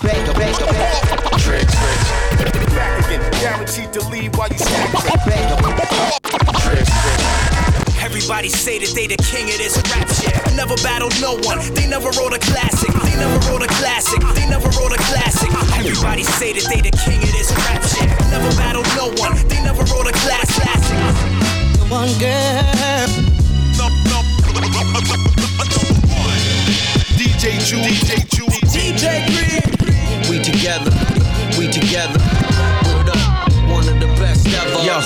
[0.00, 0.56] Bang, bang, bang.
[1.36, 1.74] Tricks.
[2.72, 4.88] Back again, guaranteed to leave while you stack.
[6.64, 6.90] Tricks.
[8.00, 10.32] Everybody say that they the king of this rap shit.
[10.56, 11.60] Never battled no one.
[11.74, 12.88] They never wrote a classic.
[13.04, 14.20] They never wrote a classic.
[14.32, 15.52] They never wrote a classic.
[15.76, 18.08] Everybody say that they the king of this rap shit.
[18.32, 19.36] Never battled no one.
[19.48, 20.96] They never wrote a class classic.
[21.84, 23.28] Come on, girl.
[27.42, 29.81] DJ Ju, DJ Ju, DJ Green.
[30.42, 30.90] We together,
[31.56, 32.18] we together.
[32.88, 34.84] Word up, one of the best ever.
[34.84, 34.98] Yo.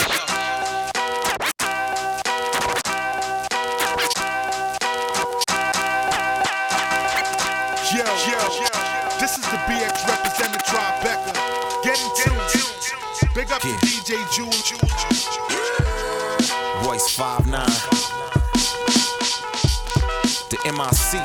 [7.93, 8.41] Yo, yo,
[9.21, 11.33] this is the BX representing Tribeca.
[11.85, 12.37] Get in tune.
[13.35, 13.77] Big up Yeah.
[13.77, 14.45] to DJ Ju.
[16.85, 17.67] Royce 5'9.
[20.51, 21.21] The MIC.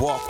[0.00, 0.26] Walk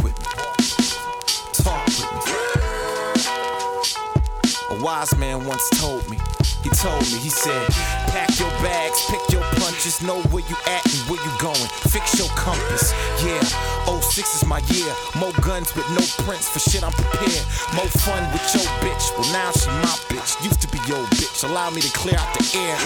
[4.87, 6.17] wise man once told me.
[6.63, 7.67] He told me, he said,
[8.15, 11.67] pack your bags, pick your punches, know where you at and where you going.
[11.91, 12.95] Fix your compass.
[13.27, 13.43] Yeah,
[13.91, 14.95] 06 is my year.
[15.17, 17.45] More guns with no prints for shit I'm prepared.
[17.75, 19.11] More fun with your bitch.
[19.19, 20.39] Well, now she my bitch.
[20.45, 21.43] Used to be your bitch.
[21.43, 22.79] Allow me to clear out the air.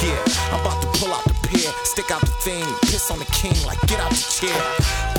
[0.00, 3.30] Yeah, I'm about to pull out the pear, stick out the thing, piss on the
[3.30, 4.58] king like get out the chair.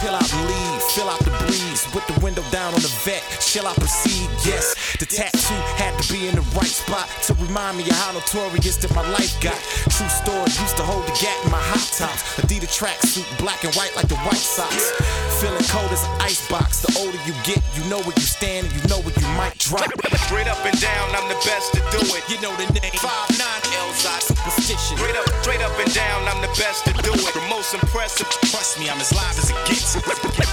[0.04, 3.24] Peel out the leave, fill out the breeze, with the window down on the vet.
[3.40, 4.28] Shall I proceed?
[4.44, 8.12] Yes, the tattoo had to be in the right spot to remind me of how
[8.12, 9.58] notorious that my life got.
[9.90, 12.22] True story, used to hold the gap in my hot tops.
[12.38, 14.92] Adidas tracksuit, black and white like the White Sox.
[15.40, 16.82] Feeling cold as an ice box.
[16.82, 19.58] The older you get, you know where you stand and you know where you might
[19.58, 19.90] drop.
[20.28, 22.24] Straight up and down, I'm the best to do it.
[22.30, 22.94] You know the name.
[23.00, 23.55] Five nine Elzai superstition.
[23.55, 23.55] Straight
[25.86, 27.34] and down, I'm the best to do it.
[27.34, 28.28] The most impressive.
[28.50, 29.98] Trust me, I'm as live as it gets.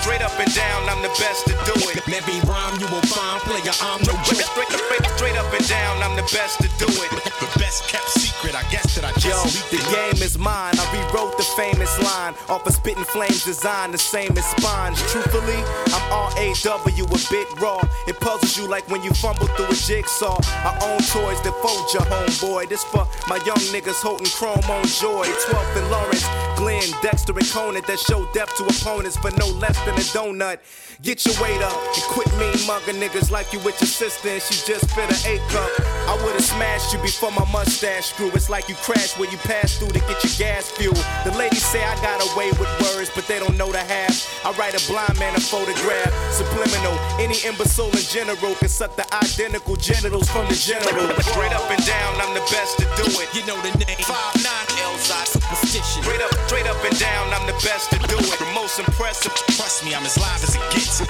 [0.02, 2.04] Straight up and down, I'm the best to do it.
[2.08, 4.44] Every rhyme you will find, player, I'm no joke.
[4.44, 7.10] straight, straight, straight up and down, I'm the best to do it.
[7.40, 8.91] The best kept secret, I guess
[9.22, 9.38] Yo,
[9.70, 10.74] the game is mine.
[10.76, 14.98] I rewrote the famous line off of Spitting Flames design, the same as Spines.
[15.12, 15.62] Truthfully,
[15.94, 17.80] I'm R-A-W, a bit raw.
[18.08, 20.40] It puzzles you like when you fumble through a jigsaw.
[20.42, 22.68] I own toys that fold your homeboy.
[22.68, 25.22] This for my young niggas holding chrome on joy.
[25.46, 29.78] 12th and Lawrence, Glenn, Dexter, and Conant that show depth to opponents for no less
[29.84, 30.58] than a donut.
[31.02, 34.42] Get your weight up and quit mean mugging niggas like you with your sister and
[34.42, 35.70] she just fit a A cup.
[36.10, 38.30] I would've smashed you before my mustache grew.
[38.34, 40.94] It's like you crashed where you passed through to get your gas fuel.
[41.24, 44.14] The ladies say I got away with words, but they don't know the half.
[44.44, 46.96] I write a blind man a photograph, subliminal.
[47.20, 51.08] Any imbecile in general can suck the identical genitals from the general.
[51.20, 53.28] Straight up and down, I'm the best to do it.
[53.34, 53.98] You know the name.
[54.04, 56.02] Five nine Elzai superstition.
[56.02, 58.38] Straight up, straight up and down, I'm the best to do it.
[58.38, 59.32] The most impressive.
[59.56, 61.00] Trust me, I'm as live as it gets.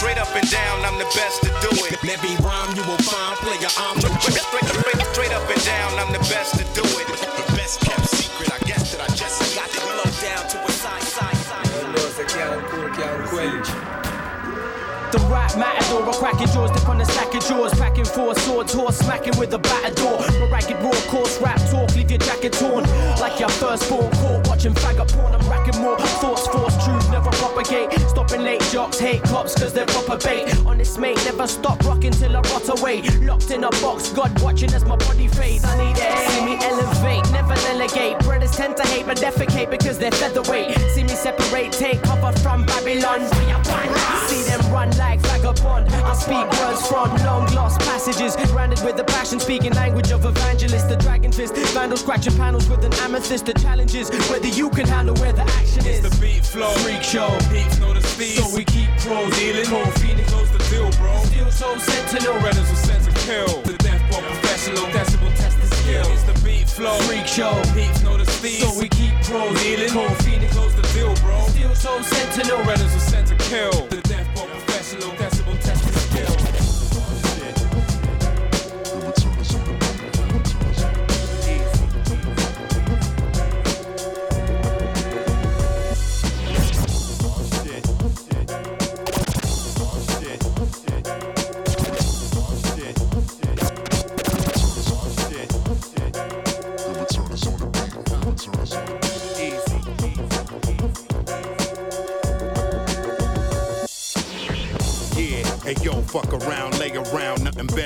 [0.00, 1.92] Straight up and down, I'm the best to do it.
[2.04, 4.48] Every rhyme you will find, player, I'm no Straight, joke.
[4.48, 7.06] straight, straight, straight up and down, I'm the best to do it.
[7.06, 10.72] The best kept secret, I guess that I just got to blow down to a
[10.72, 11.60] side, side, side.
[15.10, 16.70] The rap matador, I'm cracking jaws,
[17.60, 20.18] jaws, packing four swords, horse smacking with a batador.
[20.40, 22.84] My ragged raw course rap talk, leave your jacket torn
[23.20, 24.10] like your firstborn.
[24.12, 27.92] Caught watching faggot porn, I'm racking more thoughts, force truth, never propagate.
[28.08, 30.54] Stopping late jocks, hate cops, cause they're proper bait.
[30.66, 33.02] On this mate, never stop rocking till I rot away.
[33.20, 35.64] Locked in a box, God watching as my body fades.
[35.64, 38.18] I need air, see me elevate, never delegate.
[38.20, 40.78] Brothers tend to hate, but defecate because they're featherweight.
[40.94, 43.20] See me separate, take cover from Babylon.
[44.28, 45.20] See them run like
[45.70, 45.94] vagabond.
[46.04, 50.88] I speak words from long lost passages, branded with the passion, speaking language of evangelist.
[50.88, 53.46] The dragon fist, vandal scratching panels with an amethyst.
[53.46, 56.04] The challenges whether you can handle where the action is.
[56.04, 57.30] It's the beat flow, freak show.
[57.50, 59.66] Peeps know the speed, so we keep pros dealing.
[59.66, 61.22] Cold feeding, close the deal, bro.
[61.24, 62.34] Steel soul sentinel.
[62.40, 63.62] Redders will sense a kill.
[63.62, 66.06] The death bar professional, decibel test the skill.
[66.12, 67.54] It's the beat flow, Freak show.
[67.74, 69.90] Peeps know the speed, So we keep pros dealing.
[69.90, 71.46] Cold feeding, close the deal, bro.
[71.48, 72.58] Steel soul sentinel.
[72.58, 73.86] Redders will sense a kill.
[73.88, 75.10] The death bar professional,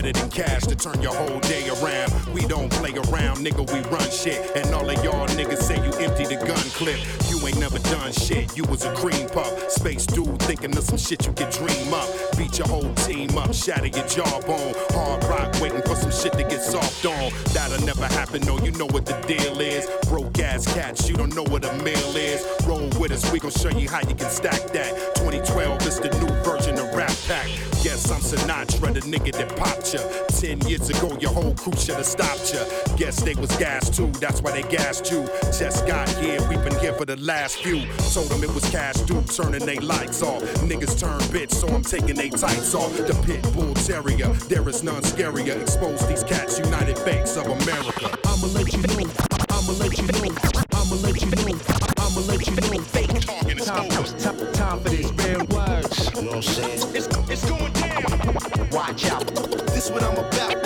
[0.05, 2.13] better than cash to turn your whole day around.
[2.35, 4.39] We don't play around, nigga, we run shit.
[4.57, 6.99] And all of y'all niggas say you empty the gun clip.
[7.29, 8.57] You ain't never done shit.
[8.57, 9.71] You was a cream puff.
[9.71, 12.09] Space dude thinking of some shit you can dream up.
[12.37, 14.75] Beat your whole team up, shatter your jawbone.
[14.91, 17.33] Hard rock waiting for some shit to get soft on.
[17.55, 19.89] That'll never happen, no, you know what the deal is.
[20.09, 22.45] Broke ass cats, you don't know what a meal is.
[22.67, 25.15] Roll with us, we gon' show you how you can stack that.
[25.17, 27.74] 2012 is the new version of Rap Pack.
[27.85, 30.01] Guess I'm Sinatra, the nigga that popped ya.
[30.29, 32.65] Ten years ago, your whole crew should've stopped ya.
[32.97, 35.29] Guess they was gassed too, that's why they gassed you.
[35.53, 37.85] Just got here, we been here for the last few.
[38.15, 40.43] Told them it was cash due, turning they lights off.
[40.65, 42.91] Niggas turn bitch, so I'm taking they tights off.
[42.97, 45.61] The pit bull terrier, there is none scarier.
[45.61, 48.17] Expose these cats, United Banks of America.
[48.25, 49.11] I'ma let you know.
[49.51, 50.33] I'ma let you know.
[50.73, 51.59] I'ma let you know.
[51.99, 52.81] I'ma let you know.
[52.81, 54.19] Fake Talking is time, over.
[54.19, 55.13] time, time for this
[55.53, 55.74] words.
[56.17, 56.95] You know what I'm saying?
[56.95, 58.71] It's, it's going down.
[58.71, 59.27] Watch out.
[59.75, 60.65] This what I'm about.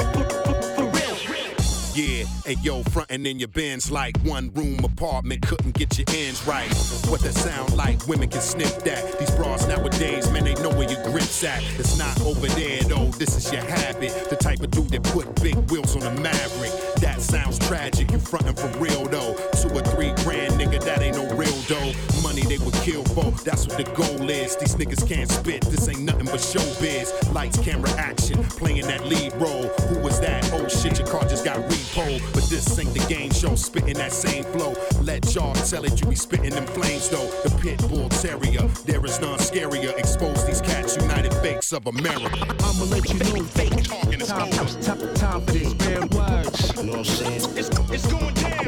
[1.95, 6.47] Yeah, hey yo, frontin' in your bins like one room apartment, couldn't get your ends
[6.47, 6.69] right.
[7.09, 9.19] What that sound like, women can sniff that.
[9.19, 11.61] These bras nowadays, man, they know where your grip's at.
[11.77, 14.13] It's not over there though, this is your habit.
[14.31, 16.71] The type of dude that put big wheels on a Maverick.
[17.01, 19.35] That sounds tragic, you frontin' for real though.
[19.61, 21.93] Two or three grand, nigga, that ain't no real dough.
[22.23, 24.57] Money they would kill for, that's what the goal is.
[24.57, 27.33] These niggas can't spit, this ain't nothing but showbiz.
[27.33, 29.69] Lights, camera, action, playing that lead role.
[29.89, 30.49] Who was that?
[30.53, 32.21] Oh shit, your car just got repoed.
[32.35, 34.75] But this ain't the game show, spitting that same flow.
[35.03, 37.29] Let y'all tell it, you be spitting them flames though.
[37.45, 39.97] The pit bull terrier, there is none scarier.
[39.99, 42.39] Expose these cats, United Fakes of America.
[42.61, 43.45] I'ma let you know.
[43.45, 44.83] Fake Talking is time, over.
[44.83, 46.88] time, time for this bad words.
[46.89, 47.43] You know what I'm saying?
[47.59, 48.65] It's, it's going down.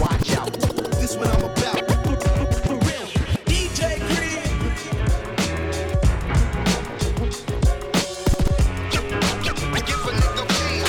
[0.00, 0.52] Watch out.
[0.98, 1.84] This what I'm about.
[2.64, 3.06] For real
[3.44, 4.48] DJ Green.
[9.84, 10.84] Give a nigga pain.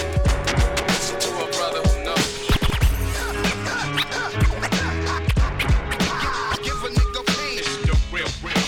[0.87, 2.31] Listen to a brother who knows.
[6.63, 7.59] Give a nigga pain.
[7.59, 8.63] It's the real, real.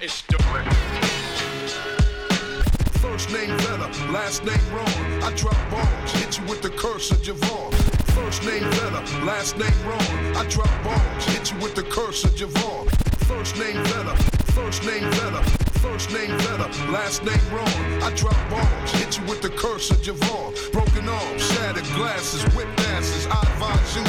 [0.00, 0.70] It's the real.
[3.02, 4.86] First name better, last name wrong.
[5.24, 6.03] I drop bombs, hit you
[6.48, 7.72] with the curse of Javon.
[8.14, 10.36] First name better, last name wrong.
[10.36, 12.88] I drop bombs, hit you with the curse of Javon.
[13.26, 14.16] First name better,
[14.52, 17.78] first name better, first name better, last name wrong.
[18.02, 20.48] I drop bombs, hit you with the curse of Javon.
[20.72, 23.26] Broken arms, shattered glasses, whipped asses.
[23.26, 24.04] I advise you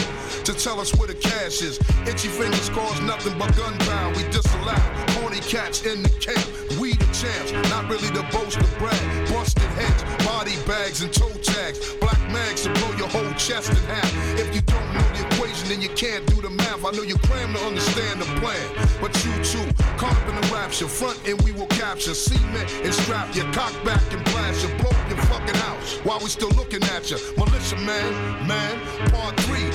[0.45, 1.79] to tell us where the cash is.
[2.07, 4.15] Itchy fingers cause nothing but gun gunbound.
[4.15, 4.79] We disallow
[5.15, 6.47] horny cats in the camp.
[6.79, 9.03] We the champs, not really the boast of brag.
[9.29, 11.93] Busted heads, body bags, and toe tags.
[11.95, 14.11] Black mags to blow your whole chest in half.
[14.39, 15.14] If you don't know
[15.45, 16.85] equation, then you can't do the math.
[16.85, 18.65] I know you cram to understand the plan,
[19.01, 19.65] but you too,
[19.97, 20.87] caught up in the rapture.
[20.87, 24.91] Front and we will capture, cement and strap your cock back and blast you, blow
[25.09, 27.17] your fucking house while we still looking at you.
[27.37, 28.79] Militia man, man,
[29.11, 29.69] part three.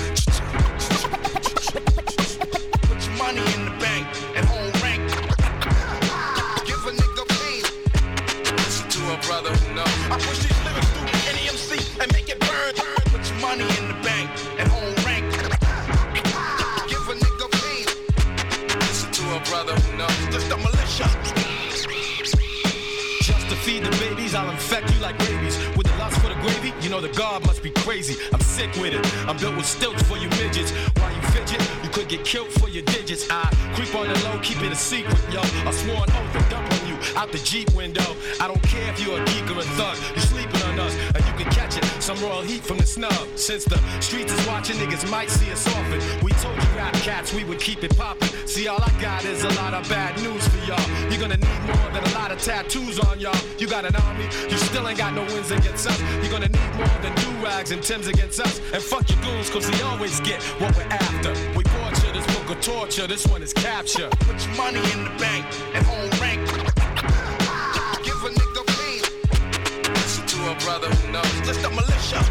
[2.89, 4.07] Put your money in the bank
[4.37, 5.03] and hold rank.
[6.67, 7.63] Give a nigga pain.
[8.57, 10.11] Listen to a brother who knows.
[10.11, 12.40] I push these lyrics through any MC and make it
[20.01, 20.35] a knows.
[20.35, 21.07] Just the militia.
[23.23, 25.57] Just to feed the babies, I'll infect you like rabies.
[25.77, 28.17] With the lust for the gravy, you know the God must be crazy.
[28.33, 29.05] I'm sick with it.
[29.29, 30.73] I'm built with stilts for you midgets.
[30.99, 33.27] While you fidget, you could get killed for your digits.
[33.31, 33.45] I
[33.75, 35.41] creep on the low, keep it a secret, yo.
[35.41, 38.17] I swore an oath and dump on you out the Jeep window.
[38.41, 39.97] I don't care if you're a geek or a thug.
[40.15, 41.85] You're sleeping on us, and you can catch it.
[42.01, 43.13] Some royal heat from the snub.
[43.35, 46.01] Since the streets is watching, niggas might see us often.
[46.23, 48.29] We told you rap cats we would keep it poppin'.
[48.47, 51.11] See, all I got is a lot of bad news for y'all.
[51.11, 53.37] You're gonna need more than a lot of tattoos on y'all.
[53.59, 56.01] You got an army, you still ain't got no wins against us.
[56.23, 58.61] You're gonna need more than do rags and Tims against us.
[58.73, 61.33] And fuck your goons, cause we always get what we're after.
[61.57, 61.65] We
[62.07, 64.09] you this book of torture, this one is capture.
[64.21, 66.20] Put your money in the bank and hold
[70.71, 70.95] brother.
[71.45, 72.23] Just the militia.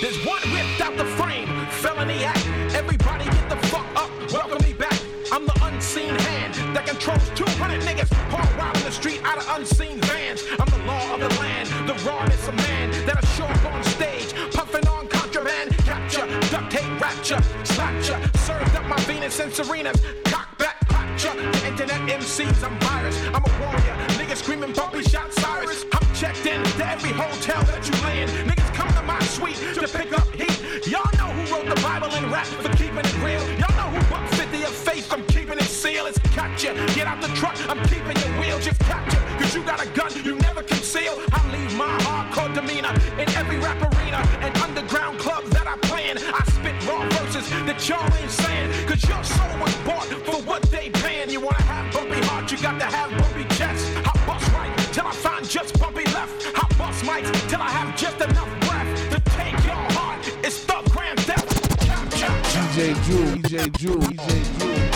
[0.00, 1.48] There's one ripped out the frame,
[1.82, 2.46] felony act.
[2.74, 4.98] Everybody get the fuck up, welcome me back.
[5.32, 10.00] I'm the unseen hand that controls 200 niggas wild in the street out of unseen
[10.02, 10.44] vans.
[10.60, 14.32] I'm the law of the land, the rawness of man that'll show up on stage,
[14.54, 15.76] puffing on contraband.
[15.78, 17.42] Capture, duct tape, rapture,
[17.74, 20.76] ya, served up my Venus and Serenas, cock back,
[21.66, 23.96] internet MCs, I'm virus, I'm a warrior.
[24.18, 25.84] Niggas screaming bumpy shot Cyrus.
[25.92, 28.28] I'm checked in to every hotel that you lay in.
[28.44, 30.52] Niggas come to my suite to pick up heat.
[30.86, 33.40] Y'all know who wrote the Bible and rap for keeping it real.
[33.56, 36.08] Y'all know who buck 50 of faith, I'm keeping it sealed.
[36.08, 36.74] It's gotcha.
[36.92, 39.16] Get out the truck, I'm keeping your wheel just capture.
[39.40, 41.16] Cause you got a gun you never conceal.
[41.32, 46.10] I leave my hardcore demeanor in every rap arena and underground club that I play
[46.10, 46.18] in.
[46.18, 48.68] I spit raw verses that y'all ain't saying.
[48.86, 51.30] Cause your soul was bought for what they paying.
[51.30, 53.88] You wanna have bumpy heart, you got to have bumpy chest.
[54.04, 56.09] I bust right till I find just bumpy
[63.50, 64.89] DJ Drew, DJ Drew.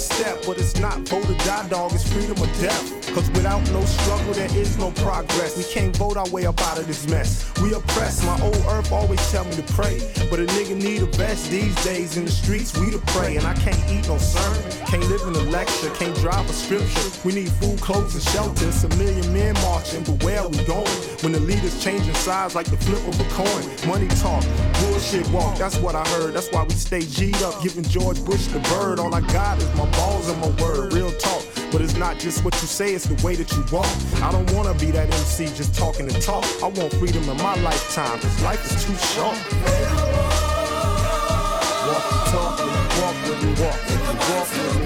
[0.00, 1.92] Step, but it's not vote or die, dog.
[1.92, 3.14] It's freedom or death.
[3.14, 5.56] Cause without no struggle, there is no progress.
[5.56, 7.50] We can't vote our way up out of this mess.
[7.60, 8.24] We oppressed.
[8.24, 9.98] My old earth always tell me to pray,
[10.30, 12.16] but a nigga need a vest these days.
[12.16, 15.34] In the streets, we to pray, and I can't eat no sermon, can't live in
[15.34, 17.10] a lecture, can't drive a scripture.
[17.24, 18.68] We need food, clothes, and shelter.
[18.68, 20.86] It's a million men marching, but where are we going?
[21.22, 23.88] When the leaders changing sides like the flip of a coin.
[23.88, 24.44] Money talk,
[24.80, 25.58] bullshit walk.
[25.58, 26.34] That's what I heard.
[26.34, 29.00] That's why we stay G'd up, giving George Bush the bird.
[29.00, 30.92] All I got is my balls and my word.
[30.92, 31.44] Real talk.
[31.72, 33.86] But it's not just what you say, it's the way that you walk.
[34.22, 36.44] I don't wanna be that MC just talking to talk.
[36.62, 39.36] I want freedom in my lifetime, cause life is too short.
[41.86, 44.82] Walk and talk walk with me, walk with me, walk with me,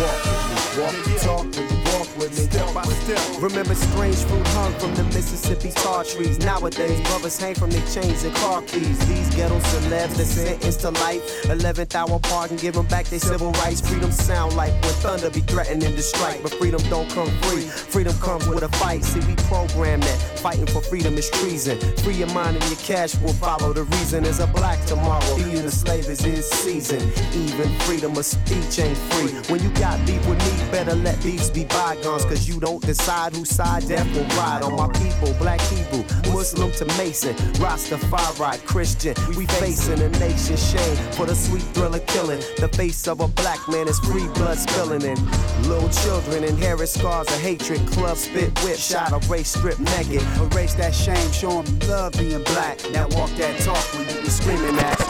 [0.00, 1.75] walk with me, walk and talk
[2.18, 3.42] with me, step by step.
[3.42, 6.38] Remember strange fruit hung from the Mississippi tar trees.
[6.38, 8.98] Nowadays, brothers hang from their chains and car keys.
[9.06, 11.22] These ghetto celebs that sentenced to life.
[11.44, 13.80] 11th hour pardon, give them back their civil rights.
[13.80, 16.42] Freedom sound like when thunder be threatening to strike.
[16.42, 17.62] But freedom don't come free.
[17.62, 19.04] Freedom comes with a fight.
[19.04, 20.18] See, we program that.
[20.40, 21.78] Fighting for freedom is treason.
[21.98, 23.72] Free your mind and your cash will follow.
[23.72, 25.36] The reason is a black tomorrow.
[25.36, 27.02] Being a slave is in season.
[27.34, 29.32] Even freedom of speech ain't free.
[29.52, 32.05] When you got beef with me, better let beefs be bygones.
[32.06, 34.62] Cause you don't decide whose side death will ride.
[34.62, 39.14] On my people, black Hebrew, Muslim to Mason, Rastafari, Christian.
[39.36, 42.38] We facing a nation shame for the sweet thrill of killing.
[42.58, 45.02] The face of a black man is free blood spilling.
[45.02, 45.18] And
[45.66, 47.84] little children inherit scars of hatred.
[47.88, 50.22] Club spit whip, shot a race strip naked.
[50.40, 52.78] Erase that shame, show 'em love being black.
[52.92, 55.00] Now walk that talk when you be screaming at.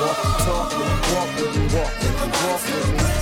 [0.00, 0.72] Walk and talk
[1.12, 3.15] walk with me, walk with me, walk with me.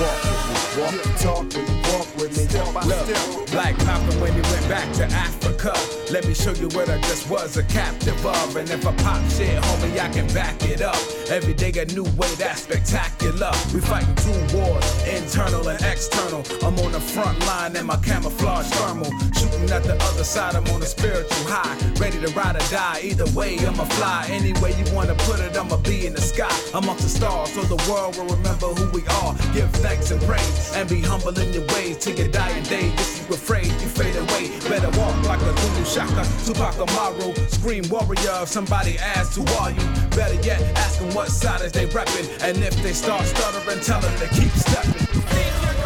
[0.00, 0.37] Walk with me,
[0.78, 3.06] walk and talk with me, walk with me, step by step.
[3.08, 5.74] Look, Black Malcolm when he went back to Africa.
[6.12, 8.56] Let me show you what I just was a captive of.
[8.56, 10.96] And if I pop shit, homie, I can back it up.
[11.28, 13.50] Every day a new way that's spectacular.
[13.74, 16.42] We fighting two wars, internal and external.
[16.62, 19.10] I'm on the front line in my camouflage thermal.
[19.36, 21.76] Shooting at the other side, I'm on a spiritual high.
[22.00, 23.00] Ready to ride or die.
[23.02, 24.26] Either way, I'ma fly.
[24.30, 26.48] Any way you wanna put it, I'ma be in the sky.
[26.74, 29.34] Amongst the stars, so the world will remember who we are.
[29.52, 32.88] Give thanks and praise, and be humble in your ways till your dying day.
[32.96, 34.48] If you afraid, you fade away.
[34.68, 37.34] Better walk like a Zulu Shaka, Tupac Amaru.
[37.48, 39.82] Scream warrior if somebody asks who are you.
[40.16, 42.42] Better yet, ask them what side is they reppin'.
[42.42, 45.77] And if they start stuttering, tell them to keep stepping.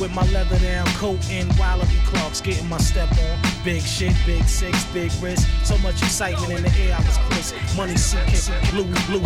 [0.00, 3.57] With my leather down coat and Wallaby Clarks, getting my step on.
[3.68, 5.46] Big shit, big six, big wrist.
[5.62, 7.54] So much excitement in the air, I was crisp.
[7.76, 9.20] Money suitcase, blue, blue.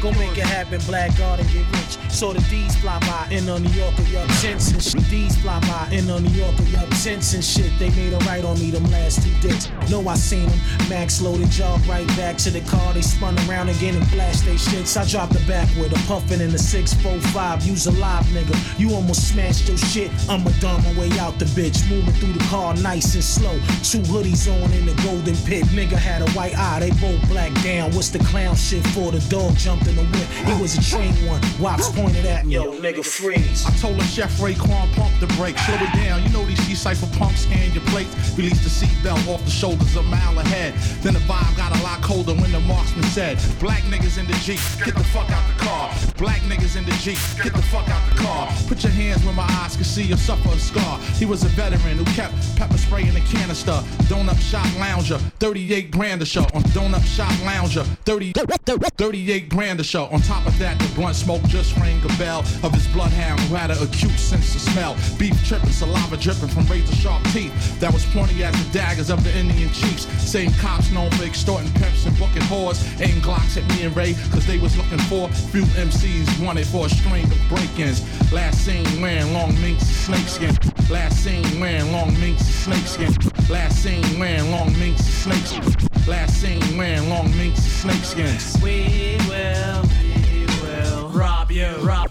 [0.00, 1.98] Go make it happen, black guard and get rich.
[2.08, 5.02] Saw the D's fly by in on New Yorker, yup, sense and shit.
[5.10, 7.72] D's fly by in on New Yorker, yup, since and shit.
[7.80, 9.68] They made a right on me them last two dicks.
[9.90, 10.58] Know I seen them.
[10.88, 12.92] Max loaded, jog right back to the car.
[12.92, 14.96] They spun around again and flashed they shits.
[14.96, 17.64] I dropped the back with a puffin' in the 645.
[17.64, 18.54] Use a live nigga.
[18.78, 20.12] You almost smashed your shit.
[20.28, 21.88] I'ma dumb my way out the bitch.
[21.90, 23.56] Moving through the car nice and slow.
[23.82, 25.64] Two hoodies on in the golden pit.
[25.72, 27.90] Nigga had a white eye, they both black down.
[27.92, 29.10] What's the clown shit for?
[29.10, 30.28] The dog jumped in the whip.
[30.52, 31.40] It was a train one.
[31.58, 32.54] Wops pointed at me.
[32.54, 33.64] Yo, nigga, freeze.
[33.64, 36.22] I told him Chef Raekwon pump the brake, slow it down.
[36.22, 38.12] You know these C-Cypher punks scan your plates.
[38.36, 40.74] Release the seatbelt off the shoulders a mile ahead.
[41.02, 44.36] Then the vibe got a lot colder when the marksman said, Black niggas in the
[44.44, 45.88] Jeep, get the fuck out the car.
[46.18, 48.52] Black niggas in the Jeep, get the fuck out the car.
[48.68, 50.98] Put your hands where my eyes can see or suffer a scar.
[51.16, 52.34] He was a veteran who kept
[52.64, 53.78] pepper spray in a canister.
[54.08, 56.44] Donut shop lounger, 38 grand a show.
[56.54, 60.06] On donut shop lounger, 30, 38 grand a show.
[60.06, 63.54] On top of that, the blunt smoke just rang a bell of his bloodhound who
[63.54, 64.96] had an acute sense of smell.
[65.18, 69.22] Beef tripping, saliva dripping from razor sharp teeth that was pointy as the daggers of
[69.24, 70.06] the Indian chiefs.
[70.22, 72.80] Same cops known for extorting pimps and booking whores.
[73.00, 76.86] Aim Glocks at me and Ray, cause they was looking for few MCs wanted for
[76.86, 78.00] a string of break-ins.
[78.32, 80.56] Last seen wearing long minks, snakeskin.
[80.90, 83.12] Last seen wearing long minks, snakeskin.
[83.50, 85.88] Last seen wearing long minks, and snakeskin.
[86.06, 88.62] Last seen wearing long minks, snakeskins.
[88.62, 92.10] We will, we will rob you, rob,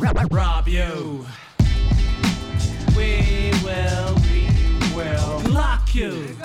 [0.00, 1.26] rob, rob you.
[2.96, 6.36] We will, we will lock you.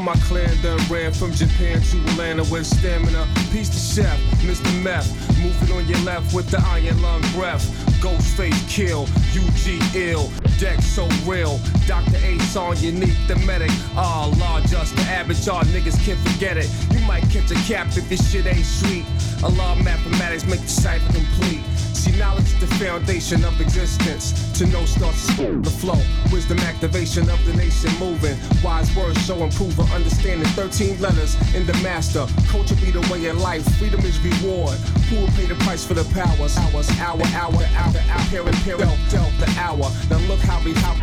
[0.00, 3.28] My clan done ran from Japan to Atlanta with stamina.
[3.52, 4.82] Peace to Chef, Mr.
[4.82, 5.06] Meth.
[5.42, 7.68] Moving on your left with the iron lung breath.
[8.00, 9.02] Ghostface kill,
[9.36, 10.30] UG ill.
[10.58, 11.60] Deck so real.
[11.86, 12.16] Dr.
[12.24, 13.70] Ace on unique, the medic.
[13.94, 16.70] Ah, law just the average, y'all niggas can't forget it.
[16.94, 19.04] You might catch a cap if this shit ain't sweet.
[19.42, 21.60] A law mathematics make the cipher complete.
[22.00, 24.32] See, knowledge the foundation of existence.
[24.58, 26.00] To know starts the flow.
[26.32, 28.38] Wisdom activation of the nation moving.
[28.64, 30.48] Wise words show improver understanding.
[30.56, 32.26] 13 letters in the master.
[32.48, 33.68] Culture be the way of life.
[33.76, 34.78] Freedom is reward.
[35.10, 36.56] Who will pay the price for the powers?
[36.56, 39.84] Hours, hour, hour, hour, hour, here and here, dealt, the hour.
[40.08, 40.94] Now look how we how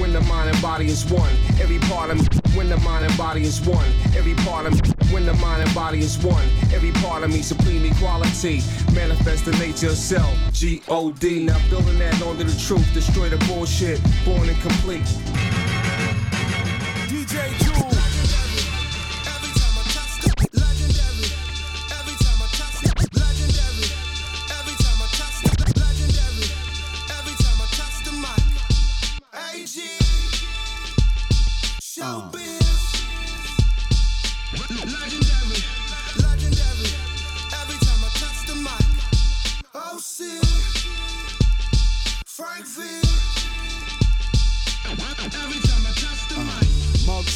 [0.00, 1.32] when the mind and body is one.
[1.60, 3.90] Every part of me, when the mind and body is one.
[4.16, 4.80] Every part of me,
[5.12, 6.46] when the mind and body is one.
[6.72, 8.62] Every part of me, supreme equality.
[8.94, 10.37] Manifest the nature of self.
[10.52, 11.44] G O D.
[11.44, 12.86] Now building that onto the truth.
[12.94, 14.00] Destroy the bullshit.
[14.24, 15.02] Born and complete.
[17.08, 17.67] DJ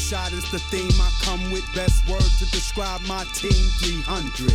[0.03, 1.63] Mugshot is the theme I come with.
[1.73, 4.51] Best word to describe my team 300.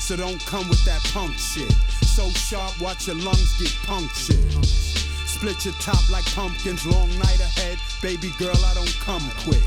[0.00, 1.70] So don't come with that punk shit.
[2.16, 4.64] So sharp, watch your lungs get punctured.
[4.64, 7.78] Split your top like pumpkins, long night ahead.
[8.00, 9.62] Baby girl, I don't come quick.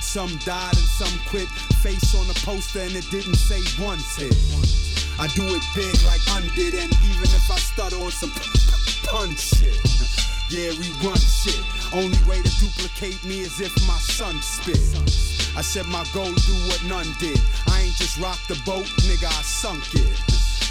[0.00, 1.48] Some died and some quit.
[1.82, 4.36] Face on a poster and it didn't say wanted.
[5.18, 8.30] I do it big like undid, and even if I stutter on some
[9.10, 9.74] pun shit.
[10.48, 11.81] Yeah, we run shit.
[11.94, 14.80] Only way to duplicate me is if my son spit.
[15.56, 17.38] I said my goal do what none did.
[17.68, 20.16] I ain't just rocked the boat, nigga, I sunk it.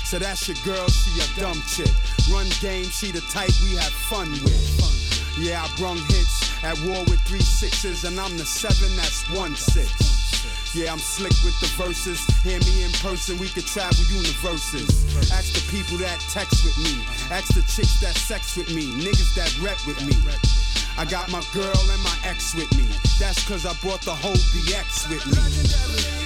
[0.02, 1.94] So that's your girl, she a dumb chick.
[2.34, 5.38] Run game, she the type we have fun with.
[5.38, 9.56] Yeah, I brung hits at war with three sixes, and I'm the seven that's one
[9.56, 9.94] six.
[10.74, 12.26] Yeah, I'm slick with the verses.
[12.42, 14.90] Hear me in person, we could travel universes.
[15.32, 17.06] Ask the people that text with me.
[17.30, 18.90] Ask the chicks that sex with me.
[18.98, 20.18] Niggas that rep with me.
[20.98, 22.86] I got my girl and my ex with me.
[23.20, 25.38] That's cause I brought the whole BX with me.
[25.38, 26.21] Uh,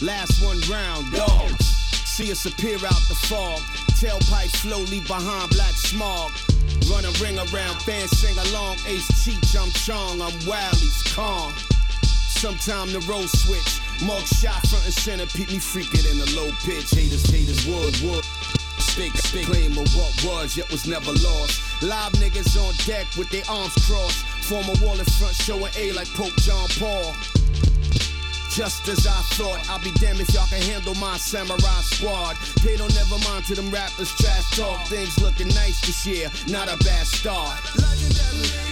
[0.00, 1.66] Last one round, dogs.
[2.06, 3.58] See us appear out the fog.
[3.98, 6.30] Tailpipe slowly behind black smog.
[6.88, 8.76] Run a ring around, fans sing along.
[8.86, 11.52] Ace Cheech, I'm Chong, I'm Wally's calm.
[12.30, 13.82] Sometime the road switch.
[14.06, 16.94] Mug shot front and center, peep me freaking in the low pitch.
[16.94, 18.24] Haters, haters, wood, wood.
[18.78, 21.82] Stick, stick, claim of what was, yet was never lost.
[21.82, 24.22] Live niggas on deck with their arms crossed.
[24.46, 27.14] Form a wall in front, showing A like Pope John Paul.
[28.50, 32.36] Just as I thought, I'll be damned if y'all can handle my samurai squad.
[32.62, 34.86] Pay don't never mind to them rappers, trash talk.
[34.86, 37.60] Things looking nice this year, not a bad start.
[37.76, 38.67] one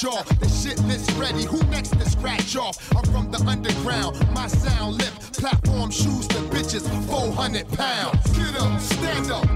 [0.00, 1.44] The shit list ready.
[1.44, 2.78] Who next to scratch off?
[2.96, 4.16] I'm from the underground.
[4.32, 8.16] My sound lip, platform shoes to bitches, 400 pounds.
[8.32, 9.49] Get up, stand up,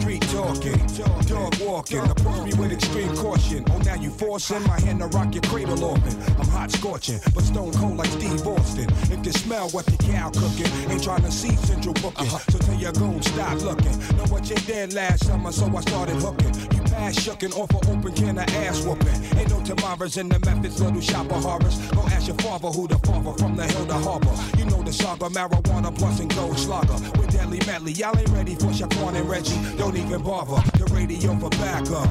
[0.00, 0.78] street talking,
[1.26, 1.98] dog walking.
[1.98, 3.64] Approach me with extreme caution.
[3.70, 6.12] Oh, now you forcing my hand to rock your cradle open.
[6.38, 8.88] I'm hot scorching, but stone cold like Steve Austin.
[9.10, 12.26] If you smell what the cow cooking, ain't trying to see central booking.
[12.26, 12.38] Uh-huh.
[12.50, 13.98] So tell your goon, stop looking.
[14.16, 16.73] Know what you did last summer, so I started hooking.
[16.94, 19.38] Pass shucking off an open can of ass whooping.
[19.38, 21.76] Ain't no tomorrows in the methods, little shop of horrors.
[21.90, 24.34] Go ask your father who the father from the hill to harbor.
[24.56, 26.94] You know the saga, marijuana plus and gold slugger.
[27.18, 29.58] With deadly medley, y'all ain't ready for Shaquan and Reggie.
[29.76, 30.62] Don't even bother.
[30.78, 32.08] The radio for backup.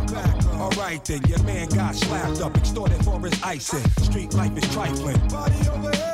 [0.59, 3.89] Alright then, your man got slapped up, extorted for his icing.
[4.03, 5.17] Street life is trifling.
[5.29, 6.12] Body over here.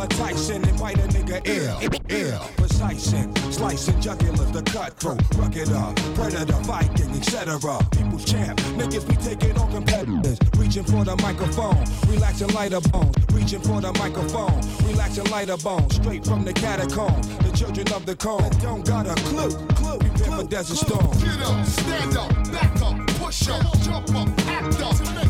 [0.00, 1.90] Don't make me pull a Tyson and bite a nigga ear.
[2.08, 2.40] Ear.
[2.56, 7.58] Precising, slicing jugulars, the cutthroat, rugged up, predator, Viking, etc.
[7.90, 10.38] People's champ, niggas be taking on competitors.
[10.56, 13.14] Reaching for the microphone, relaxing lighter bones.
[13.32, 15.94] Reaching for the microphone, relaxing lighter bones.
[15.96, 18.50] Straight from the catacomb, the children of the cone.
[18.60, 19.98] Don't got a clue, clue.
[19.98, 21.10] Prepare for desert storm.
[21.18, 25.29] Get up, stand up, back up, push up, jump up, act up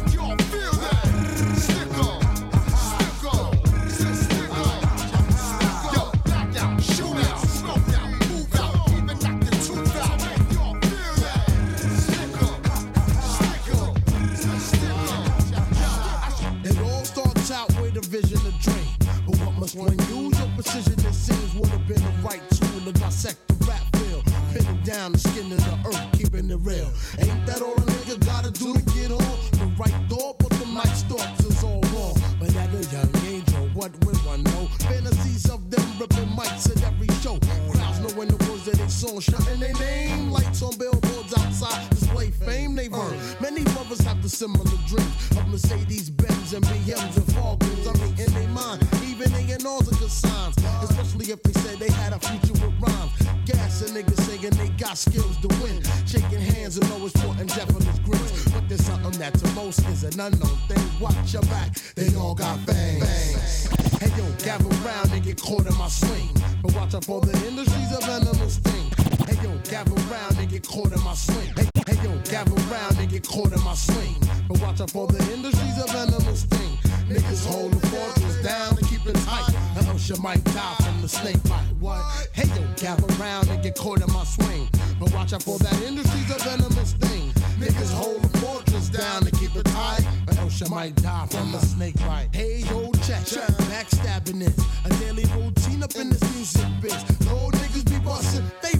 [19.76, 20.38] Must one use?
[20.38, 24.24] Your precision, it seems, would have been the right tool to dissect the rap field.
[24.52, 26.90] Pinning down the skin of the earth, keeping it real.
[27.20, 29.36] Ain't that all a nigga gotta do to get on?
[29.52, 32.18] The right door, but the night's thoughts is all wrong.
[32.40, 34.66] But at a young age, or what would one know?
[34.88, 37.38] Fantasies of them ripping mics at every show.
[37.70, 40.32] Crowds knowing the words of their song, shouting their name.
[40.32, 43.20] Lights on billboards outside, display fame they've earned.
[43.40, 47.86] Many brothers have the similar dreams of Mercedes Benz and BMs and Falcons.
[47.86, 48.82] I mean, in their mind,
[49.22, 50.56] even A&Rs are good signs.
[50.82, 53.12] Especially if they said they had a future with rhymes.
[53.44, 55.82] Gas and niggas saying they got skills to win.
[56.06, 58.44] Shaking hands and always sporting Japanese grins.
[58.52, 61.00] But there's something that to most is an unknown thing.
[61.00, 63.68] Watch your back, they all got fangs.
[64.00, 66.30] Hey yo, gather round and get caught in my swing.
[66.62, 68.90] But watch out for the industry's a venomous thing.
[69.26, 71.52] Hey yo, gather round and get caught in my swing.
[71.56, 74.16] Hey, hey yo, gather round and get caught in my swing.
[74.48, 76.69] But watch out for the industry's a venomous thing.
[77.10, 79.52] Niggas hold the fortress down and keep it tight.
[79.76, 81.66] Or else you might die from the snake bite.
[81.80, 82.00] What?
[82.32, 84.68] Hey yo, gather round and get caught in my swing.
[85.00, 87.32] But watch out for that industry's a venomous thing.
[87.58, 90.06] Niggas hold the fortress down and keep it tight.
[90.38, 92.28] Else you might die from the snake bite.
[92.32, 93.26] Hey yo, check,
[93.68, 96.94] backstabbing is a daily routine up in this music biz.
[97.26, 98.79] No niggas be bustin', they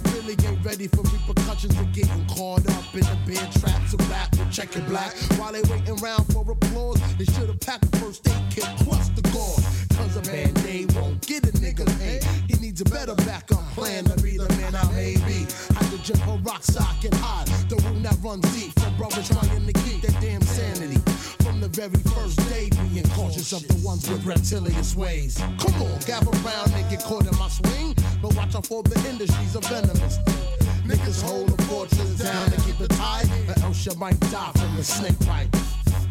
[0.63, 4.85] ready for repercussions of getting caught up in the beer traps of rap with checking
[4.85, 5.13] black.
[5.37, 9.21] While they waiting around for applause, they should've packed the first aid kit plus the
[9.33, 9.87] gauze.
[9.97, 12.23] Cause a band-aid won't get a nigga paid.
[12.47, 15.47] He needs a better backup plan to be the man I may be.
[15.73, 20.00] Hydrogen peroxide can hide the wound that runs deep from brothers trying to keep
[21.71, 25.37] very first day, being cautious of the ones with reptilian ways.
[25.37, 27.95] Come on, gather round and get caught in my swing.
[28.21, 30.67] But watch out for the industry's a venomous thing.
[30.83, 34.75] Niggas hold the fortress down and keep it tight, or else you might die from
[34.75, 35.47] the snake bite.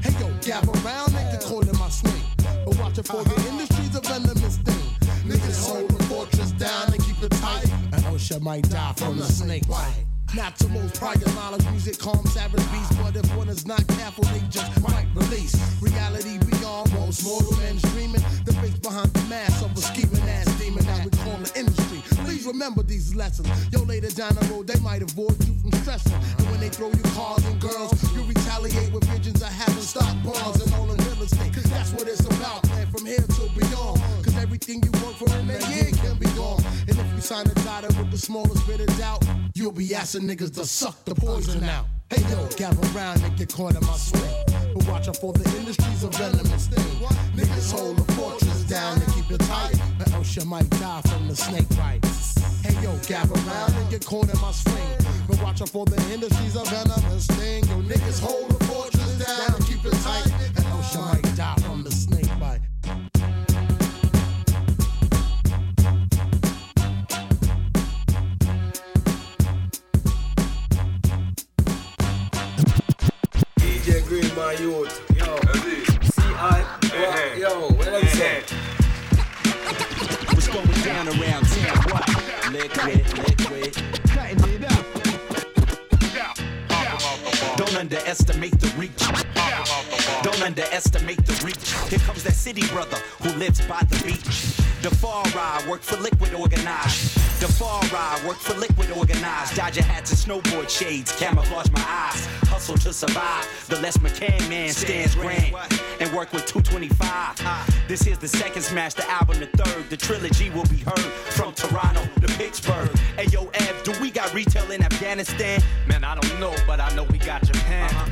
[0.03, 2.25] Hey yo, gather round and get caught in my swing.
[2.65, 3.51] But watch out for the uh-huh.
[3.51, 4.89] industry's a venomous thing.
[5.29, 9.19] Niggas hold the fortress down and keep it tight, or else you might die from
[9.19, 10.10] the snake bite.
[10.35, 14.23] Not to most prior knowledge, music calm savage beats, but if one is not careful,
[14.25, 15.57] they just might release.
[15.83, 20.47] Reality beyond most mortal men dreaming, the face behind the mask of a scheming ass
[20.61, 21.99] demon that we call the industry.
[22.25, 23.49] Please remember these lessons.
[23.73, 26.15] Yo, later down the road, they might avoid you from stressing.
[26.39, 30.15] And when they throw you cars and girls, you retaliate with visions of having stock
[30.23, 31.53] bonds and all the real estate.
[31.53, 33.99] Cause that's what it's about, man, from here to beyond.
[34.23, 36.63] Cause everything you work for in that year can be gone.
[37.21, 39.23] Sign a dotted with the smallest bit of doubt,
[39.55, 41.87] you'll be asking niggas to suck the poison out.
[42.09, 44.45] Hey yo, gather round and get caught in my swing.
[44.75, 47.07] But watch out for the industry's a venomous thing.
[47.37, 51.29] Niggas hold the fortress down and keep it tight, or else you might die from
[51.29, 52.05] the snake bite.
[52.65, 54.99] Hey yo, gather round and get caught in my swing.
[55.29, 57.63] But watch out for the industry's a venomous thing.
[57.69, 60.27] Yo, niggas hold the fortress down and keep it tight,
[60.59, 62.20] or else you might die from the snake
[74.71, 74.87] Green.
[75.17, 75.37] Yo.
[76.05, 76.63] See, I.
[76.63, 77.39] What?
[77.39, 78.45] Yo, what I'm saying?
[80.31, 81.77] What's going down around town?
[81.91, 82.07] What?
[82.53, 83.73] Liquid, liquid.
[84.11, 84.85] Cutting it up.
[87.57, 88.70] Don't underestimate the reach.
[88.70, 88.70] Don't
[90.51, 91.75] underestimate the reach.
[91.89, 94.59] Here comes that city brother who lives by the beach.
[94.83, 97.15] The far ride work for liquid organized.
[97.41, 99.55] The far ride work for liquid organized.
[99.55, 102.27] Dodger hats and snowboard shades, camouflage my eyes.
[102.49, 103.47] Hustle to survive.
[103.69, 105.55] The less McCann man stands grand
[106.01, 107.87] and work with 225.
[107.87, 109.89] This is the second smash, the album the third.
[109.89, 112.91] The trilogy will be heard from Toronto to Pittsburgh.
[113.17, 115.63] Hey yo, Ev, do we got retail in Afghanistan?
[115.87, 118.11] Man, I don't know, but I know we got Japan.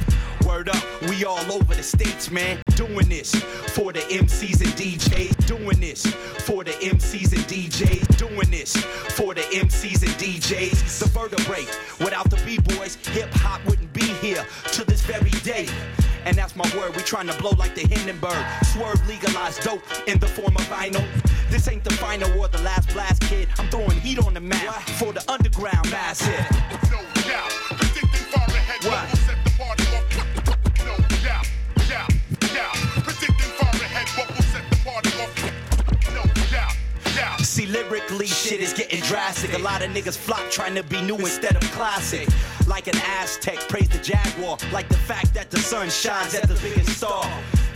[0.48, 2.62] Word up, we all over the states, man.
[2.74, 3.34] Doing this
[3.74, 5.46] for the MCs and DJs.
[5.46, 6.06] Doing this
[6.46, 8.16] for the MCs and DJs.
[8.16, 8.74] Doing this
[9.14, 11.00] for the MCs and DJs.
[11.00, 11.66] The vertebrae,
[12.02, 15.68] without the B-boys, hip hop wouldn't be here to this very day.
[16.24, 18.42] And that's my word, we trying to blow like the Hindenburg.
[18.72, 21.04] Swerve legalized dope in the form of vinyl.
[21.50, 23.48] This ain't the final or the last blast, kid.
[23.58, 26.46] I'm throwing heat on the map for the underground massive.
[26.90, 27.67] No doubt.
[39.08, 39.54] Drastic.
[39.54, 42.28] A lot of niggas flop trying to be new instead of classic.
[42.66, 44.58] Like an Aztec, praise the Jaguar.
[44.70, 47.26] Like the fact that the sun shines at the biggest star.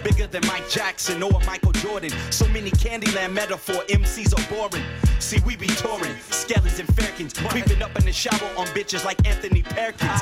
[0.05, 2.11] Bigger than Mike Jackson or Michael Jordan.
[2.31, 4.85] So many Candyland metaphor MCs are boring.
[5.21, 9.27] See, we be touring, Skellies and Fairkins, creeping up in the shower on bitches like
[9.27, 10.21] Anthony Perkins.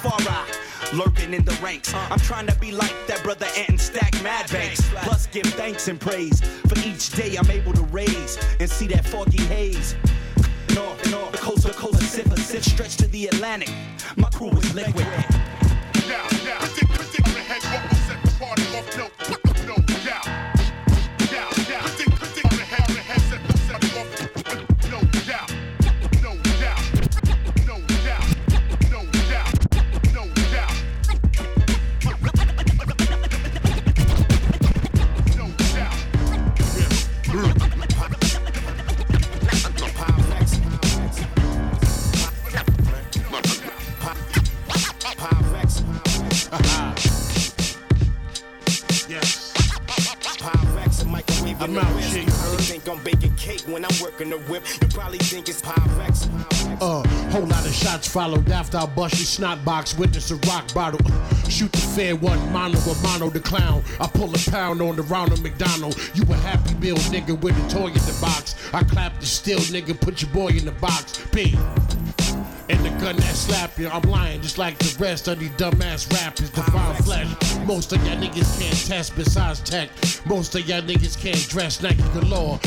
[0.00, 0.52] far eye,
[0.94, 1.92] lurking in the ranks.
[1.92, 4.80] I'm trying to be like that brother Ant and stack mad banks.
[5.02, 9.04] Plus, give thanks and praise for each day I'm able to raise and see that
[9.04, 9.96] foggy haze.
[11.66, 13.70] Coast to coast, Pacific, Pacific, stretch to the Atlantic.
[14.16, 15.06] My crew is liquid.
[54.26, 54.64] When the whip.
[54.80, 56.28] You probably think it's Pyrex.
[56.80, 59.96] Uh, whole lot of shots followed after I bust your snot box.
[59.96, 61.00] Witness a rock bottle.
[61.48, 63.82] Shoot the fair one, mono a mono the clown.
[64.00, 65.96] I pull a pound on the Ronald McDonald.
[66.14, 68.54] You a happy meal nigga with a toy in the box.
[68.72, 71.24] I clap the still nigga, put your boy in the box.
[71.32, 71.56] B.
[72.68, 76.12] And the gun that slap you, I'm lying just like the rest of these dumbass
[76.12, 76.50] rappers.
[76.50, 77.28] Divine flesh.
[77.64, 79.88] Most of y'all niggas can't test besides tech.
[80.26, 82.58] Most of y'all niggas can't dress like Nike galore.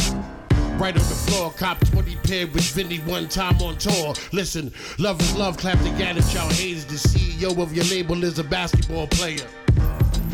[0.79, 4.13] Right on the floor, cop 20 pair with Vinny one time on tour.
[4.31, 6.85] Listen, love is love, clap together, y'all haters.
[6.85, 9.45] The CEO of your label is a basketball player.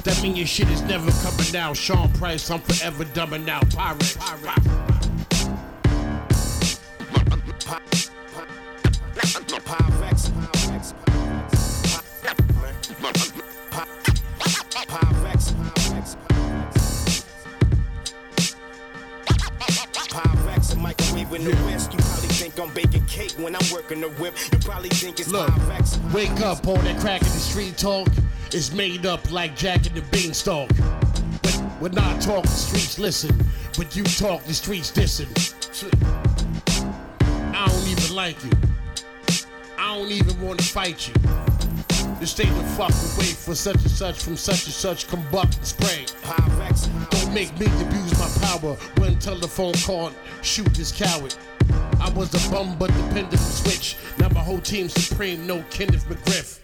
[0.04, 1.74] That mean your shit is never coming down.
[1.74, 3.68] Sean Price, I'm forever dumbing out.
[3.72, 4.18] Pirates.
[4.18, 4.85] Pyrex.
[21.36, 21.92] In the west.
[21.92, 24.36] You probably think I'm baking cake when I'm working the whip.
[24.52, 26.14] You probably think it's Look, Pyrex.
[26.14, 28.08] wake up, all that crack in the street talk
[28.54, 30.70] is made up like Jack and the Beanstalk.
[31.42, 33.32] But when I talk, the streets listen.
[33.78, 35.28] But you talk, the streets listen.
[37.54, 38.52] I don't even like you.
[39.78, 41.14] I don't even want to fight you.
[42.20, 45.66] Just stay the fuck away for such and such from such and such combust and
[45.66, 46.06] spray.
[47.12, 48.76] Don't make me abuse my power.
[48.96, 51.36] One telephone call, shoot this coward.
[52.00, 53.98] I was a bum but dependent on switch.
[54.18, 56.62] Now my whole team supreme, no Kenneth McGriff.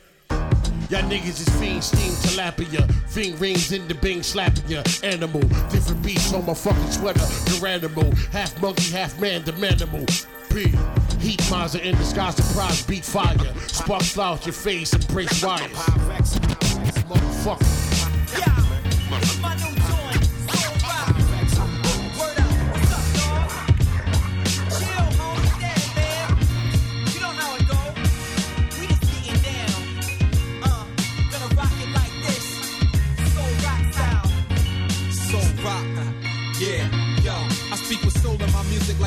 [0.89, 2.89] Y'all niggas is fiend steam tilapia.
[3.09, 4.81] Fing rings in the bing slapping ya.
[5.03, 5.41] Animal.
[5.69, 7.27] Different beats on my fucking sweater.
[7.51, 8.09] Your animal.
[8.31, 10.07] Half monkey, half man, the manimal.
[10.53, 10.71] P.
[11.19, 13.35] Heat miser in disguise, surprise beat fire.
[13.67, 15.71] Spark out your face and brace wires.
[17.09, 18.39] Motherfucker.
[18.39, 19.80] Yeah.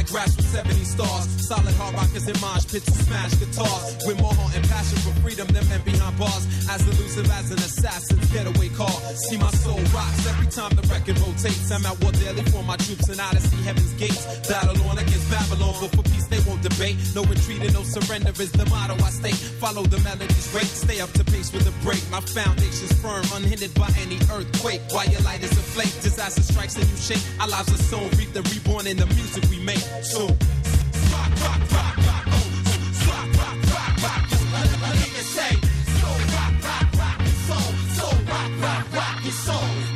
[0.06, 1.24] grass with 70 stars.
[1.48, 3.96] Solid hard rockers in mosh pits and smash guitars.
[4.06, 6.44] With more heart and passion for freedom than men behind bars.
[6.68, 8.92] As elusive as an assassin's getaway car.
[9.28, 11.70] See my soul rocks every time the record rotates.
[11.70, 14.24] I'm at war daily for my troops and Odyssey see heaven's gates.
[14.48, 16.96] Battle on against Babylon, but for peace they won't debate.
[17.14, 19.38] No retreat and no surrender is the motto I state.
[19.62, 20.66] Follow the melodies break.
[20.66, 22.02] stay up to pace with the break.
[22.10, 24.80] My foundation's firm, unhindered by any earthquake.
[24.90, 25.64] While your light is a
[26.04, 27.22] disaster strikes and you shake.
[27.40, 29.82] Our lives are sown, reap the reborn in the music we make.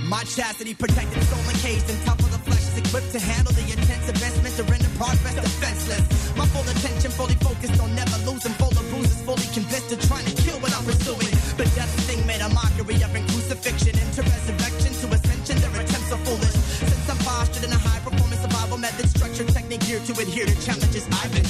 [0.06, 1.38] My chastity protected soul
[20.08, 21.47] to adhere to challenges I've been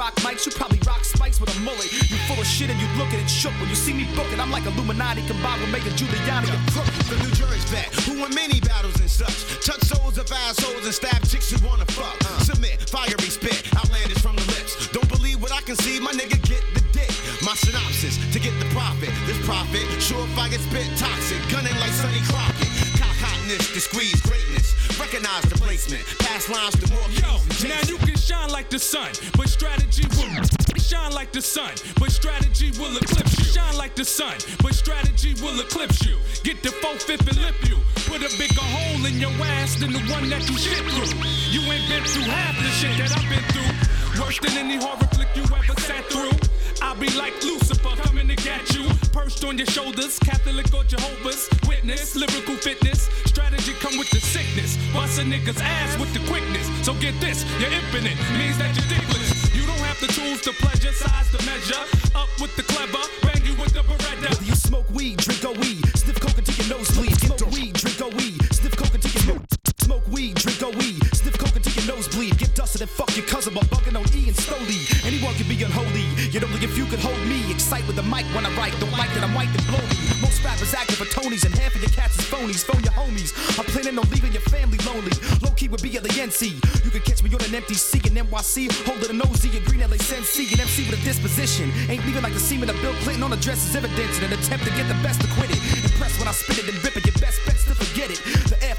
[0.00, 1.92] rock mics, you probably rock spikes with a mullet.
[2.08, 4.40] You full of shit and you looking and shook when you see me booking.
[4.40, 6.88] I'm like Illuminati combined with Megan Giuliani and Crook.
[7.12, 9.36] The New Jersey's back, who won many battles and such.
[9.60, 12.16] Touch souls of assholes and stab chicks who wanna fuck.
[12.24, 12.40] Uh.
[12.40, 14.88] Submit, fiery spit, outlandish from the lips.
[14.88, 17.12] Don't believe what I can see, my nigga get the dick.
[17.44, 19.12] My synopsis to get the profit.
[19.28, 22.72] This profit, sure if I get spit toxic, gunning like Sonny Crockett.
[22.96, 24.59] Cock hotness to squeeze greatness.
[25.00, 26.04] Recognize the placement.
[26.18, 30.28] Pass lines to more Yo, now you can shine like the sun, but strategy will
[30.76, 33.44] shine like the sun, but strategy will eclipse you.
[33.44, 36.18] Shine like the sun, but strategy will eclipse you.
[36.44, 37.78] Get the four fifth and lip you.
[38.12, 41.16] Put a bigger hole in your ass than the one that you shit through.
[41.48, 44.20] You ain't been through half the shit that I've been through.
[44.20, 46.59] Worse than any horror flick you ever sat through.
[46.82, 48.88] I'll be like Lucifer coming to get you.
[49.12, 53.08] Perched on your shoulders, Catholic or Jehovah's Witness, lyrical fitness.
[53.26, 54.76] Strategy come with the sickness.
[54.92, 56.66] Bust a nigga's ass with the quickness.
[56.84, 59.54] So get this, you're infinite, means that you're dickless.
[59.54, 61.82] You don't have the tools to pleasure, size to measure.
[62.14, 64.28] Up with the clever, bang you with the beretta.
[64.28, 67.16] Whether you smoke weed, drink a weed, sniff coke until your nose bleed.
[67.20, 69.46] Smoke weed, drink a weed, sniff coke until your nose.
[69.78, 72.38] Smoke weed, drink a weed, sniff coke until your nose bleed.
[72.38, 74.99] Get dusted and fuck your cousin while bugging on E and slowly.
[75.30, 76.06] Anyone can be unholy.
[76.34, 77.38] Yet only if you could hold me.
[77.52, 78.74] Excite with the mic when I write.
[78.80, 79.94] Don't like that I'm white, then blow me.
[80.18, 82.66] Most rappers acting for Tonys and half of your cats is phonies.
[82.66, 83.30] Phone your homies.
[83.54, 85.14] I'm planning on leaving your family lonely.
[85.38, 86.58] Low key would be at the NC.
[86.82, 88.74] You can catch me on an empty C in NYC.
[88.90, 90.50] Holding an OZ in Green LA Sensi.
[90.50, 91.70] An MC with a disposition.
[91.86, 94.34] Ain't leaving like the semen of Bill Clinton on a dress is evidence in an
[94.34, 95.62] attempt to get the best acquitted.
[95.86, 97.06] Impressed when I spit it and rip it.
[97.06, 98.18] Your best bet's to forget it.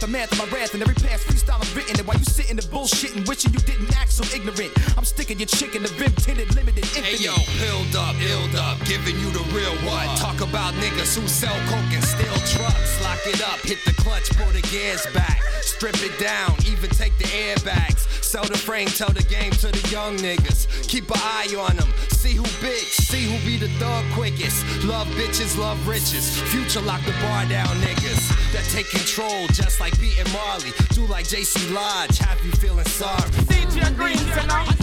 [0.02, 1.96] Aftermath of my wrath and every past freestyle I've written.
[2.00, 4.74] And while you sitting there bullshitting, wishing you didn't act so ignorant.
[4.98, 7.06] I'm sticking your chick in the rim tinted limited infinite.
[7.06, 10.10] Hey yo, pilled up, illed up, giving you the real one.
[10.18, 12.98] Talk about niggas who sell coke and steal trucks.
[13.04, 15.38] Lock it up, hit the clutch, pull the gears back.
[15.62, 18.10] Strip it down, even take the airbags.
[18.24, 20.66] Sell the frame, tell the game to the young niggas.
[20.88, 24.64] Keep an eye on them, see who big, see who be the thug quickest.
[24.86, 26.40] Love bitches, love riches.
[26.54, 28.30] Future lock the bar down, niggas.
[28.54, 30.72] That take control, just like Pete and Marley.
[30.90, 33.30] Do like JC Lodge, have you feeling sorry?
[33.50, 34.78] DJ Green, tonight,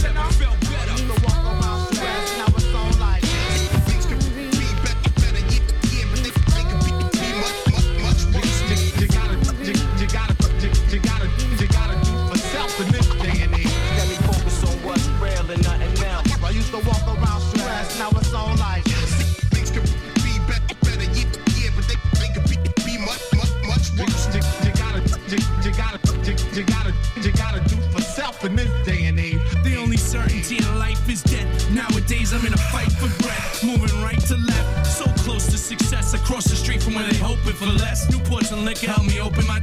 [28.38, 29.38] self in this day and age.
[29.62, 31.70] The only certainty in life is death.
[31.70, 33.64] Nowadays, I'm in a fight for breath.
[33.64, 34.86] Moving right to left.
[34.86, 36.14] So close to success.
[36.14, 38.06] Across the street from where they hoping for the less.
[38.10, 39.60] Newports and liquor help me open my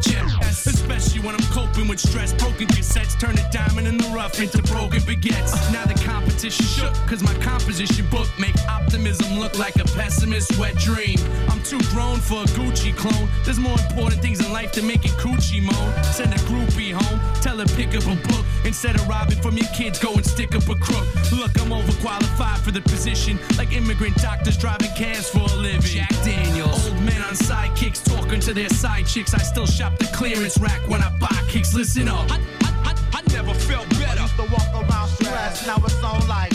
[1.25, 2.33] when I'm coping with stress.
[2.33, 5.53] Broken cassettes turn a diamond in the rough into broken baguettes.
[5.73, 6.93] Now the competition shook.
[7.07, 11.17] Cause my composition book make optimism look like a pessimist wet dream.
[11.49, 13.27] I'm too grown for a Gucci clone.
[13.43, 16.03] There's more important things in life than making coochie moan.
[16.03, 17.19] Send a groupie home.
[17.41, 18.45] Tell her pick up a book.
[18.63, 21.05] Instead of robbing from your kids, go and stick up a crook.
[21.31, 23.39] Look, I'm overqualified for the position.
[23.57, 25.81] Like immigrant doctors driving cabs for a living.
[25.81, 26.87] Jack Daniels.
[26.87, 29.33] Old men on sidekicks talking to their side chicks.
[29.33, 31.73] I still shop the clearance rack when I buy kicks.
[31.73, 32.29] Listen up.
[32.31, 34.19] I, I, I, I never felt better.
[34.19, 36.53] I used to walk around stressed, now it's all like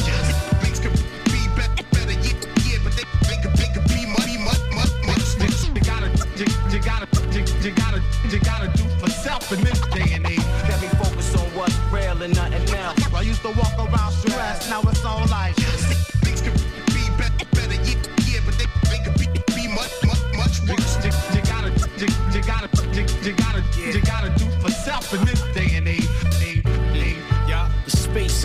[0.63, 0.93] Things could
[1.27, 5.39] be better, better, yeah, yeah, but they, they could, they could be much, much, much,
[5.39, 9.63] much You gotta, you, you gotta, you, you gotta, you gotta do for self in
[9.65, 10.45] this day and age.
[10.69, 13.15] Let me focus on what's real and nothing else.
[13.15, 15.57] I used to walk around stressed, now it's on like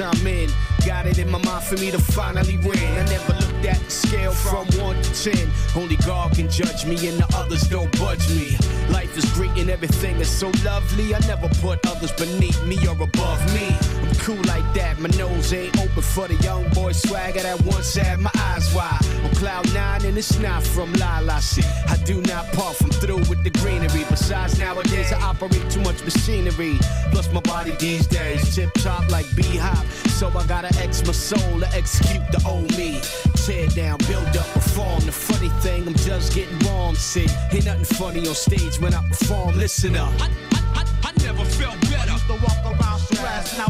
[0.05, 0.49] I'm in,
[0.85, 2.77] got it in my mind for me to finally win.
[2.77, 5.49] I never looked at the scale from 1 to 10.
[5.75, 8.57] Only God can judge me, and the others don't budge me.
[8.89, 11.15] Life is great and everything is so lovely.
[11.15, 13.67] I never put others beneath me or above me.
[14.01, 17.95] I'm cool like that, my nose ain't open for the young boy swagger that once
[17.95, 18.99] had my eyes wide.
[19.23, 21.65] On cloud nine, and it's not from Lala shit.
[21.87, 24.05] I do not puff, I'm through with the greenery.
[24.09, 26.77] Besides, nowadays I operate too much machinery.
[27.11, 29.85] Plus, my body these days tip top like B-Hop.
[30.11, 33.01] So I gotta X my soul to execute the old me.
[33.45, 35.01] Tear down, build up, perform.
[35.05, 36.95] The funny thing, I'm just getting warm.
[36.95, 39.57] See, ain't nothing funny on stage when I perform.
[39.57, 40.11] Listen up.
[40.21, 42.11] I, I, I, I never felt better.
[42.11, 43.67] used to walk around stressed, now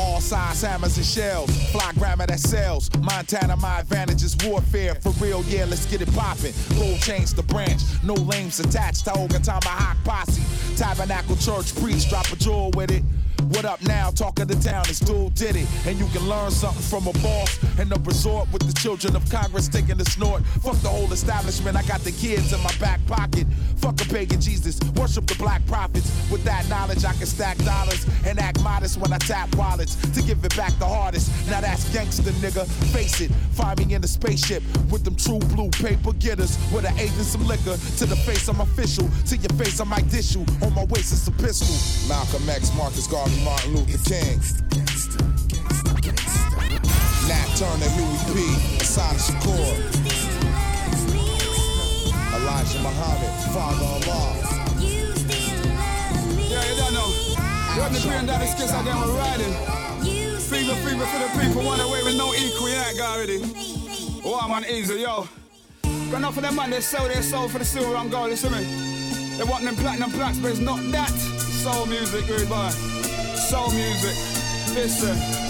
[0.03, 1.49] All size hammers and shells.
[1.71, 2.89] Fly grammar that sells.
[2.99, 4.95] Montana, my advantage is warfare.
[4.95, 6.53] For real, yeah, let's get it poppin'.
[6.77, 7.81] Gold chains the branch.
[8.03, 10.43] No lames attached to Ogatama Hawk Posse.
[10.75, 12.09] Tabernacle Church preach.
[12.09, 13.03] Drop a jewel with it.
[13.49, 14.09] What up now?
[14.09, 15.67] Talk of the town, dude did it.
[15.85, 19.29] And you can learn something from a boss in the resort with the children of
[19.29, 20.45] Congress taking the snort.
[20.61, 23.45] Fuck the whole establishment, I got the kids in my back pocket.
[23.77, 26.09] Fuck a pagan Jesus, worship the black prophets.
[26.31, 30.21] With that knowledge, I can stack dollars and act modest when I tap wallets to
[30.21, 31.29] give it back the hardest.
[31.49, 32.65] Now that's gangster, nigga.
[32.93, 36.97] Face it, find me in a spaceship with them true blue paper getters with an
[36.97, 37.75] eighth and some liquor.
[37.97, 39.09] To the face, I'm official.
[39.27, 40.45] To your face, I might dish you.
[40.61, 41.75] On my waist, it's a pistol.
[42.07, 44.39] Malcolm X, Marcus Garvey, Martin Luther King.
[47.27, 48.35] Nat Turner, Huey P,
[48.81, 49.73] Assata Shakur.
[52.35, 54.27] Elijah Muhammad, Father Allah.
[54.79, 57.09] Yeah, you don't know.
[57.79, 59.53] What the granddaddy skits out there were riding.
[60.39, 63.41] Fever, fever for the people, one away with no equal, yeah, guy already.
[64.25, 65.27] Oh, I'm on easy, yo.
[66.11, 68.35] Got enough of them man, they sell their soul for the silver and gold, you
[68.35, 68.63] see me?
[69.37, 71.09] They want them platinum plaques, but it's not that.
[71.09, 73.02] Soul music, good boy.
[73.49, 74.15] Soul music.
[74.73, 75.42] Listen.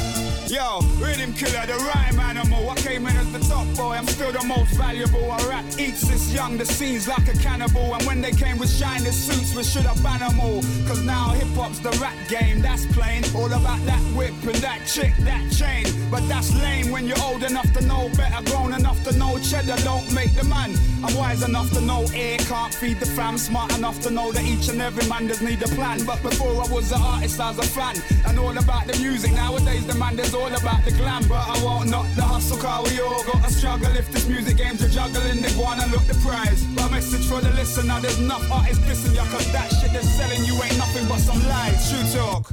[0.54, 2.70] Yo, rhythm killer, the rhyme animal.
[2.70, 5.32] I came in as the top boy, I'm still the most valuable.
[5.32, 7.96] I rap eats this young, the scene's like a cannibal.
[7.96, 10.62] And when they came with shiny suits, we should have animal.
[10.86, 13.24] Cause now hip hop's the rap game, that's plain.
[13.34, 15.88] All about that whip and that chick, that chain.
[16.12, 19.82] But that's lame when you're old enough to know better, grown enough to know cheddar
[19.82, 20.78] don't make the man.
[21.04, 24.44] I'm wise enough to know air can't feed the fam, smart enough to know that
[24.44, 26.06] each and every man does need a plan.
[26.06, 27.96] But before I was an artist, I was a fan.
[28.28, 31.24] And all about the music, nowadays the man there's all about the glam.
[31.28, 33.96] But I won't knock the hustle, car we all got to struggle.
[33.96, 36.64] If this music game's a juggling, they wanna look the prize.
[36.76, 40.44] But message for the listener, there's enough artists dissing ya, cause that shit they're selling
[40.44, 41.90] you ain't nothing but some lies.
[41.90, 42.52] True talk.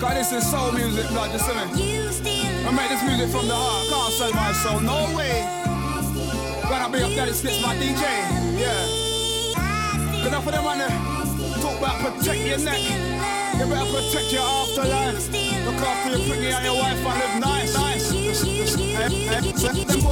[0.00, 2.44] God, this is soul music, blood, see me?
[2.66, 5.46] I make this music from the heart, can't sell my soul, no way.
[6.68, 8.02] Gonna be up there to slits my DJ,
[8.58, 10.26] yeah.
[10.26, 10.88] Enough of them on there,
[11.62, 13.13] talk about protect your neck.
[13.54, 15.30] You better protect your afterlife.
[15.64, 16.98] Look after your pretty and your wife.
[16.98, 17.74] And live nice,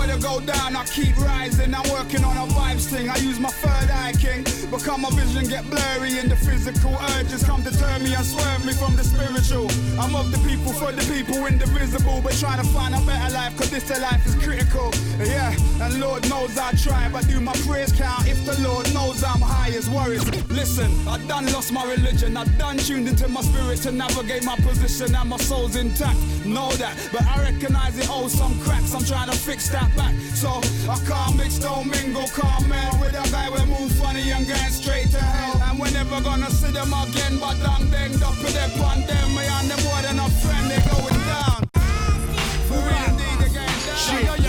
[0.03, 1.75] boy to go down, I keep rising.
[1.75, 3.09] I'm working on a vibes thing.
[3.09, 4.45] I use my third eye king.
[4.71, 8.65] Become my vision get blurry and the physical urges come to turn me and swerve
[8.65, 9.69] me from the spiritual.
[10.01, 13.57] I'm of the people for the people indivisible, but trying to find a better life,
[13.57, 14.91] cause this life is critical.
[15.21, 19.23] Yeah, and Lord knows I try, but do my prayers count if the Lord knows
[19.23, 20.25] I'm high as worries.
[20.49, 24.57] Listen, I done lost my religion, I done tuned into my spirit to navigate my
[24.57, 26.19] position, and my soul's intact.
[26.47, 28.95] Know that, but I recognize it owes some cracks.
[28.95, 30.15] I'm trying to fix that back.
[30.35, 30.51] So
[30.91, 34.73] I can't mix, don't mingle, can't melt with a guy we move funny and going
[34.81, 35.57] straight to hell.
[35.67, 39.29] And we're never gonna see them again, but I'm danged up with them on them.
[39.37, 41.61] Me and them more than a friend, they going down.
[42.69, 43.97] For real indeed, they going down.
[44.05, 44.42] Shit.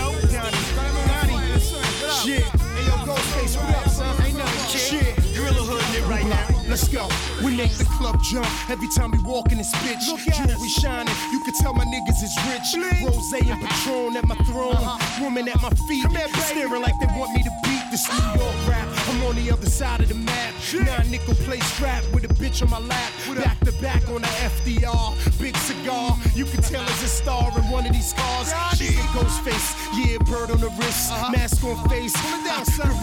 [6.74, 7.06] Let's go.
[7.44, 10.10] We make the club jump every time we walk in this bitch.
[10.34, 12.74] Jewelry shining, you can tell my niggas is rich.
[13.00, 14.82] Rose and Patron at my throne,
[15.22, 16.04] woman at my feet,
[16.50, 19.03] staring like they want me to beat this New York rap.
[19.14, 20.54] I'm on the other side of the map.
[20.74, 23.12] Nine nickel plate strap with a bitch on my lap.
[23.36, 26.16] Back to back on the FDR, big cigar.
[26.34, 28.48] You can tell it's a star in one of these cars.
[28.48, 28.78] scars.
[28.78, 32.14] Shit, ghost face, yeah, bird on the wrist, mask on face.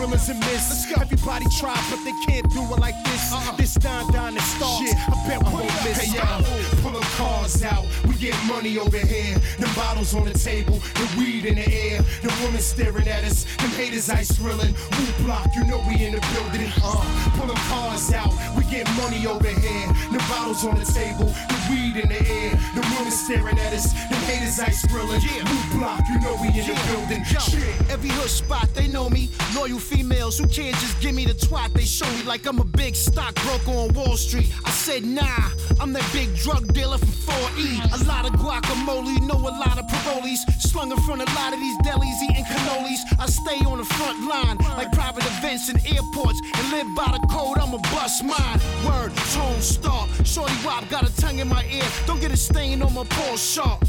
[0.01, 0.91] Gorillas and mist.
[0.99, 3.33] Everybody try, but they can't do it like this.
[3.57, 4.81] This Don Don is star.
[4.81, 5.97] I bet we won't miss.
[5.97, 7.85] Hey, yo, pull them cars out.
[8.05, 9.37] We get money over here.
[9.59, 12.01] The bottles on the table, the weed in the air.
[12.21, 13.45] The woman staring at us.
[13.57, 14.73] Them haters ice grilling.
[14.73, 15.47] Who block?
[15.55, 16.71] You know we in the building.
[16.83, 18.33] Uh, pull them cars out.
[18.57, 19.87] We get money over here.
[20.11, 22.51] The bottles on the table, the weed in the air.
[22.75, 23.93] The woman staring at us.
[24.09, 25.21] the haters ice grilling.
[25.21, 26.01] Who block?
[26.09, 27.23] You know we in the building.
[27.29, 27.91] Yo, Shit.
[27.91, 29.29] every hood spot, they know me.
[29.55, 31.73] Loyal females who can't just give me the twat.
[31.73, 34.51] They show me like I'm a big stockbroker on Wall Street.
[34.65, 35.49] I said, nah,
[35.79, 38.01] I'm that big drug dealer from 4E.
[38.01, 40.39] A lot of guacamole, know a lot of parolees.
[40.59, 42.99] Slung in front of a lot of these delis, eating cannolis.
[43.19, 46.39] I stay on the front line, like private events and airports.
[46.57, 48.59] And live by the code, I'ma bust mine.
[48.85, 50.07] Word, tone, star.
[50.23, 51.87] Shorty Rob got a tongue in my ear.
[52.05, 53.83] Don't get a stain on my paw sharp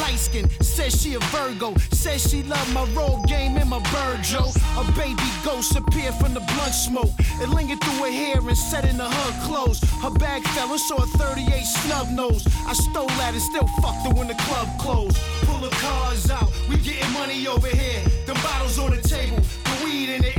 [0.00, 0.48] light skin.
[0.60, 1.74] Says she a Virgo.
[1.92, 4.52] Says she love my roll game and my Virgil.
[4.76, 7.14] A baby ghost appeared from the blunt smoke.
[7.42, 9.80] It lingered through her hair and set in her clothes.
[10.02, 12.46] Her bag fell and saw a 38 snub nose.
[12.66, 15.18] I stole that and still fucked her when the club closed.
[15.42, 16.50] Pull the cars out.
[16.68, 18.02] We getting money over here.
[18.26, 19.36] The bottles on the table.
[19.36, 20.37] The weed in the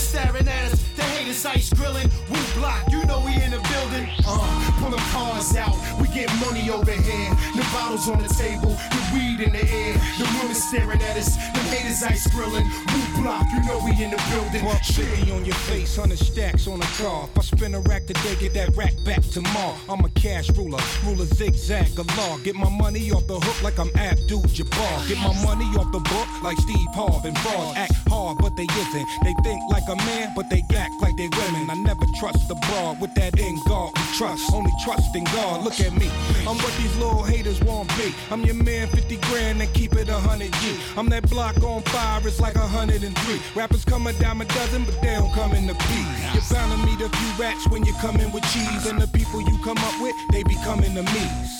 [0.00, 0.82] women staring at us.
[0.96, 2.10] The haters ice grilling.
[2.28, 4.08] Woo block, you know we in the building.
[4.26, 7.30] Uh, pull them cars out, we get money over here.
[7.56, 9.94] The bottles on the table, the weed in the air.
[10.18, 12.64] The women staring at us, the haters ice grilling.
[12.64, 14.64] Woo block, you know we in the building.
[14.64, 17.28] Buck 50 on your face, 100 stacks on a car.
[17.32, 19.76] If I spin a rack today, get that rack back tomorrow.
[19.88, 22.38] I'm a cash ruler, ruler zigzag galore.
[22.40, 25.08] Get my money off the hook like I'm Abdul Jabbar.
[25.08, 27.30] Get my money off the book like Steve Harvey.
[27.76, 29.06] Act hard, but they isn't.
[29.22, 31.70] They think like a man, but they act like they women.
[31.70, 34.52] I never trust the broad with that in God we trust.
[34.52, 35.64] Only trust in God.
[35.64, 36.10] Look at me.
[36.46, 38.12] I'm what these little haters want be.
[38.30, 40.76] I'm your man, 50 grand and keep it a hundred G.
[40.96, 43.40] I'm that block on fire, it's like a hundred and three.
[43.54, 45.90] Rappers come a dime a dozen, but they don't come in the P.
[46.34, 49.08] You're bound to meet a few rats when you come in with cheese, and the
[49.08, 51.52] people you come up with, they be coming to me's.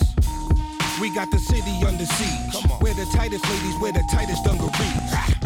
[1.01, 2.65] We got the city under siege.
[2.81, 5.40] We're the tightest ladies, we're the tightest dungarees.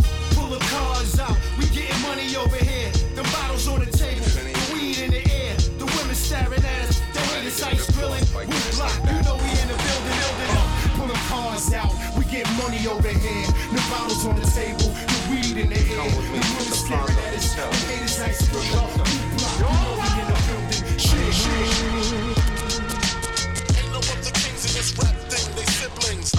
[0.74, 2.90] Pull cars out, we getting money over here.
[3.14, 5.54] The bottles on the table, the weed in the air.
[5.78, 8.24] The women staring at us, the haters ice grilling.
[8.34, 10.68] We block, you know we in the building, building up.
[10.98, 13.46] Pull the cars out, we get money over here.
[13.70, 16.10] The bottles on the table, the weed in the air.
[16.10, 18.74] The women staring at us, the haters ice grilling.
[18.74, 20.82] We block, you know we in the building.
[20.98, 22.54] Shit, shit.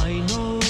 [0.06, 0.65] Ain't no other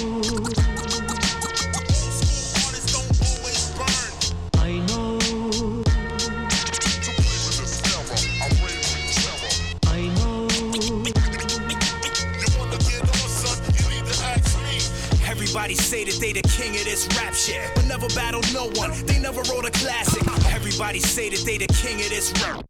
[15.66, 18.91] Everybody say that they the king of this rap shit, but never battled no one.
[19.07, 20.22] They never wrote a classic.
[20.53, 22.64] Everybody say that they the king of this rap.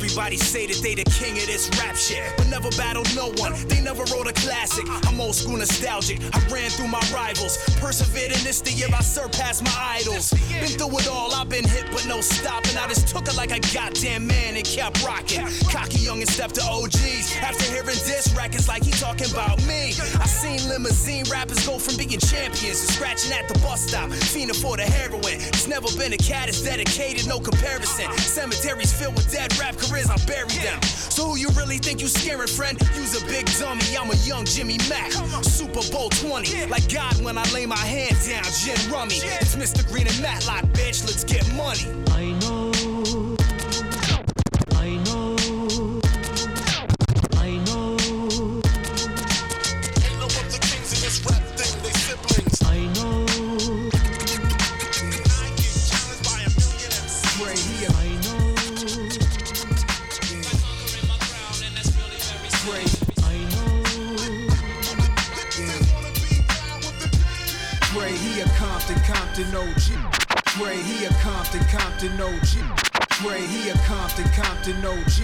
[0.00, 3.52] Everybody say that they the king of this rap shit, but never battled no one.
[3.68, 4.88] They never wrote a classic.
[5.06, 6.24] I'm old school nostalgic.
[6.32, 10.32] I ran through my rivals, persevered in this the year I surpassed my idols.
[10.48, 12.78] Been through it all, I've been hit but no stopping.
[12.78, 15.44] I just took it like a goddamn man and kept rocking.
[15.68, 17.36] Cocky young and stepped to OGs.
[17.44, 19.92] After hearing this records like he talking about me.
[20.16, 24.56] I seen limousine rappers go from being champions to scratching at the bus stop, fiending
[24.56, 25.44] for the heroin.
[25.52, 28.10] It's never been a cat as dedicated, no comparison.
[28.16, 30.80] Cemeteries filled with dead rap careers, I bury them.
[30.82, 32.78] So who you really think you scaring, friend?
[32.94, 35.12] You's a big dummy, I'm a young Jimmy Mack.
[35.42, 39.16] Super Bowl 20, like God when I lay my hands down, Gin Rummy.
[39.16, 39.86] It's Mr.
[39.90, 41.86] Green and Matlock, bitch, let's get money.
[42.12, 42.79] I know.
[72.00, 72.80] Compton, OG.
[73.20, 75.20] Dre, he a Compton, Compton OG.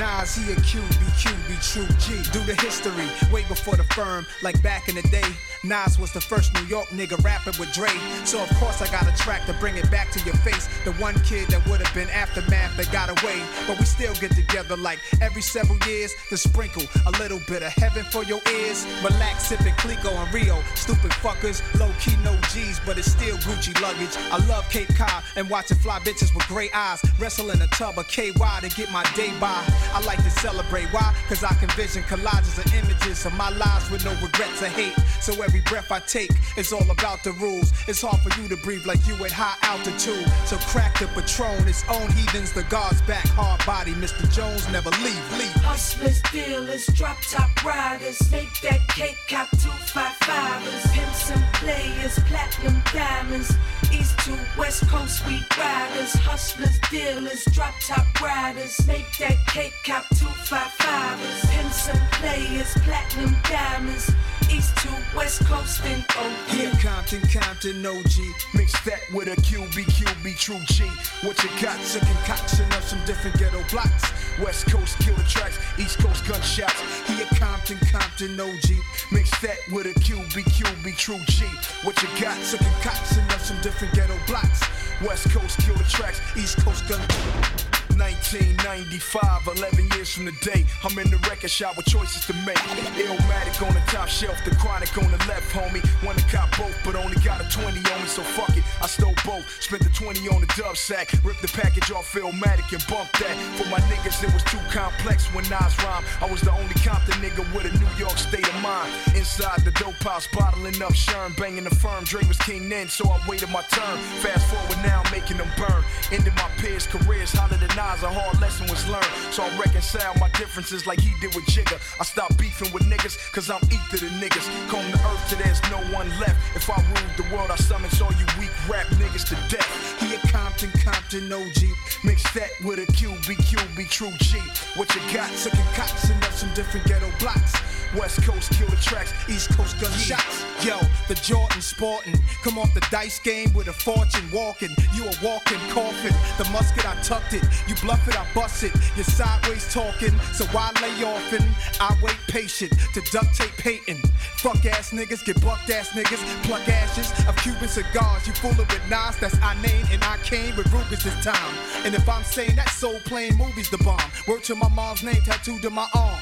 [0.00, 2.28] Nas, he a QB, QB, true G.
[2.32, 5.22] Do the history, way before the firm, like back in the day.
[5.64, 7.90] Nas was the first New York nigga rapping with Dre.
[8.24, 10.68] So of course I got a track to bring it back to your face.
[10.84, 13.42] The one kid that would have been aftermath that got away.
[13.66, 17.72] But we still get together like every several years to sprinkle a little bit of
[17.72, 18.86] heaven for your ears.
[19.02, 20.62] Relax, sipping Clico and Rio.
[20.74, 24.16] Stupid fuckers, low key no G's, but it's still Gucci luggage.
[24.30, 27.02] I love Cape Cod and watching fly bitches with gray eyes.
[27.18, 29.62] Wrestle in a tub of KY to get my day by.
[29.92, 30.86] I like to celebrate.
[30.92, 31.14] Why?
[31.28, 34.94] Cause I can vision collages of images of my lives with no regrets or hate.
[35.20, 37.72] So every breath I take is all about the rules.
[37.88, 40.26] It's hard for you to breathe like you at high altitude.
[40.44, 43.92] So crack the Patron, its own heathens, the guards back, hard body.
[43.92, 44.30] Mr.
[44.30, 45.56] Jones never leave, leave.
[45.64, 52.18] Hustlers, dealers, drop top riders, make that cake cop two five fivers, pimps and players,
[52.28, 53.56] platinum diamonds,
[53.90, 60.04] east to west coast we riders, hustlers, dealers, drop top riders, make that cake cop
[60.10, 64.12] two five fivers, pimps and players, platinum diamonds,
[64.50, 66.48] east to west coast and OG.
[66.48, 68.16] Here, Compton, Compton, OG.
[68.54, 70.84] Mix that with a QB, QB, true G.
[71.26, 71.78] What you got?
[71.96, 74.12] A concoction of some different ghetto blocks.
[74.38, 76.80] West Coast killer tracks, East Coast gunshots.
[77.08, 78.68] Here, Compton, Compton, OG.
[79.12, 81.44] Mix that with a QB, QB, true G.
[81.82, 82.38] What you got?
[82.54, 84.60] A concoction of some different ghetto blocks.
[85.02, 87.77] West Coast killer tracks, East Coast gun.
[87.98, 90.64] 1995, 11 years from the day.
[90.84, 92.56] I'm in the record shop with choices to make.
[92.94, 95.82] Illmatic on the top shelf, the chronic on the left, homie.
[96.04, 98.64] Wanna cop both, but only got a 20 on me, so fuck it.
[98.80, 99.44] I stole both.
[99.60, 101.12] Spent the 20 on the dub sack.
[101.24, 103.36] Ripped the package off Illmatic and bumped that.
[103.58, 106.04] For my niggas, it was too complex when Nas rhyme.
[106.22, 108.92] I was the only Compton nigga with a New York state of mind.
[109.16, 112.04] Inside the dope house, bottling up Sherm, banging the firm.
[112.04, 113.98] Dre was king then, so I waited my turn.
[114.22, 115.82] Fast forward now, making them burn.
[116.12, 119.08] Ended my peers' careers, hotter than Nas, a hard lesson was learned.
[119.32, 121.80] So I reconcile my differences like he did with Jigga.
[121.98, 124.44] I stopped beefing with niggas, cause I'm ether the niggas.
[124.68, 126.36] Comb the earth till there's no one left.
[126.54, 129.68] If I ruled the world, I summons all you weak rap niggas to death.
[130.00, 131.60] He a Compton, Compton OG.
[132.04, 134.36] Mix that with a QB, QB, true G.
[134.76, 135.30] What you got?
[135.32, 137.56] Sucking cops and up some different ghetto blocks.
[137.96, 140.44] West Coast kill the tracks, East Coast gunshots.
[140.64, 140.78] Yo,
[141.08, 142.14] the Jordan sporting.
[142.42, 144.70] Come off the dice game with a fortune walking.
[144.94, 146.14] You a walking coffin.
[146.36, 147.44] The musket, I tucked it.
[147.66, 148.72] You bluff it, I bust it.
[148.96, 151.44] You're sideways talking, so I lay often.
[151.80, 153.96] I wait patient to duct tape Peyton.
[154.38, 156.22] Fuck ass niggas, get bucked ass niggas.
[156.44, 158.26] Pluck ashes of Cuban cigars.
[158.26, 161.54] You fooling with Nas, that's I name, and I came with Rugers this time.
[161.84, 165.22] And if I'm saying that soul playing movies the bomb, word to my mom's name
[165.24, 166.20] tattooed to my arm.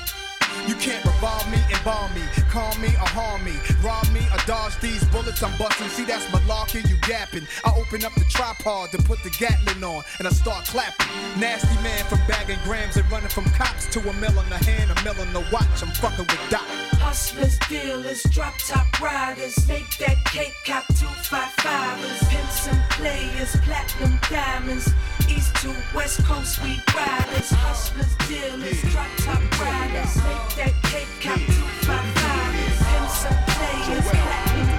[0.66, 4.76] You can't revolve me bomb me, calm me or harm me, rob me or dodge
[4.80, 5.88] these bullets I'm busting.
[5.88, 7.46] See, that's malarkey, you yapping.
[7.64, 11.07] I open up the tripod to put the Gatlin on, and I start clapping.
[11.38, 14.90] Nasty man from bagging grams and running from cops to a mill on the hand,
[14.90, 15.80] a mill on the watch.
[15.80, 16.66] I'm fucking with Doc.
[17.07, 23.54] Hustlers, dealers, drop top riders, make that cake cop two five fivers, pimps and players,
[23.62, 24.92] platinum diamonds,
[25.28, 31.38] east to west coast we riders, hustlers, dealers, drop top riders, make that cake cop
[31.38, 34.75] two five fivers, pimps and players, platinum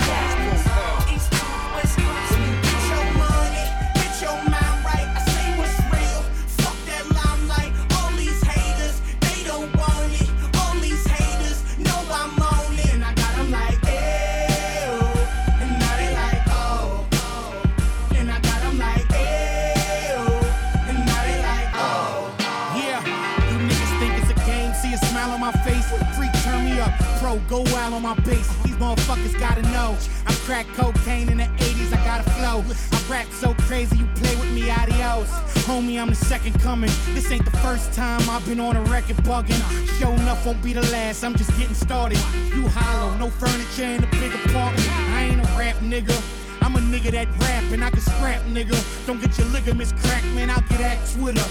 [27.63, 28.47] go wild on my bass.
[28.63, 29.97] These motherfuckers gotta know.
[30.25, 31.93] I crack cocaine in the 80s.
[31.93, 32.63] I got a flow.
[32.91, 35.29] I rap so crazy, you play with me, adios.
[35.65, 36.91] Homie, I'm the second coming.
[37.13, 39.61] This ain't the first time I've been on a record bugging.
[39.99, 41.23] Show enough won't be the last.
[41.23, 42.19] I'm just getting started.
[42.55, 44.89] You hollow, no furniture in a big apartment.
[45.15, 46.15] I ain't a rap nigga.
[46.61, 48.77] I'm a nigga that rap and I can scrap, nigga.
[49.07, 50.49] Don't get your ligaments cracked, man.
[50.49, 51.43] I'll get at Twitter.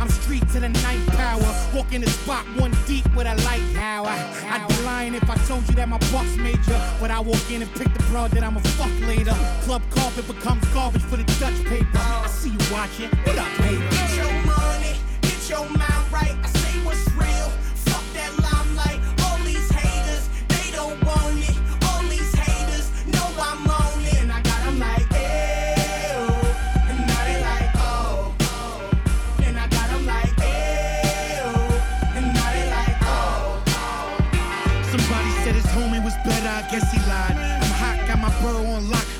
[0.00, 1.40] I'm street to the ninth power.
[1.74, 4.16] Walk in the spot one deep with a light how I,
[4.50, 4.73] I'd
[5.14, 6.80] lying if I told you that my bucks major.
[7.00, 9.34] But I walk in and pick the broad that I'm a fuck later.
[9.62, 11.88] Club carpet becomes garbage for the Dutch paper.
[11.94, 13.10] I see you watching.
[13.24, 13.82] What up, baby?
[13.90, 15.93] Get your money, get your mind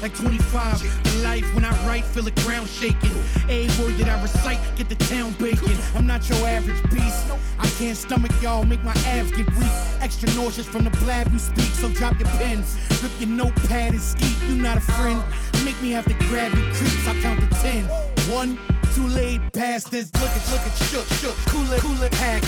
[0.05, 1.03] like 25.
[1.05, 3.11] The life when I write, feel the ground shaking.
[3.49, 5.79] A word that I recite, get the town baking.
[5.95, 7.25] I'm not your average beast.
[7.59, 9.73] I can't stomach y'all, make my abs get weak.
[10.03, 12.77] Extra nauseous from the blab you speak, so drop your pens.
[13.03, 15.25] Rip your notepad and skeet, you not a friend.
[15.65, 17.85] Make me have to grab your creeps, I count to ten.
[18.31, 18.59] One,
[18.95, 22.43] Too laid bastards, look at, look at, shook, shook, cool it, cool it, pack.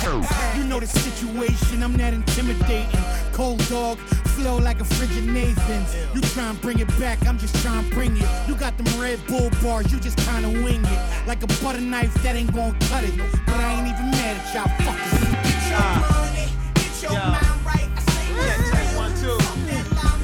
[0.57, 3.01] You know the situation, I'm not intimidating.
[3.33, 3.99] Cold dog,
[4.37, 5.95] flow like a frigid Nathan's.
[6.15, 8.29] You try and bring it back, I'm just trying to bring it.
[8.49, 11.27] You got them Red Bull bars, you just kinda wing it.
[11.27, 13.17] Like a butter knife that ain't gonna cut it.
[13.47, 15.21] But I ain't even mad at y'all fuckers.
[15.43, 15.97] Get your ah.
[16.15, 17.91] money, get your mind right.
[17.97, 19.39] I say what's check one, two.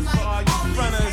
[0.07, 1.12] For oh, all you fronters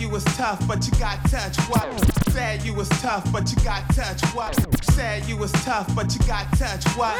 [0.00, 1.56] you was tough, but you got touch.
[1.68, 1.86] What?
[2.30, 4.22] Said you was tough, but you got touch.
[4.34, 4.56] What?
[4.92, 6.84] Said you was tough, but you got touch.
[6.96, 7.14] What?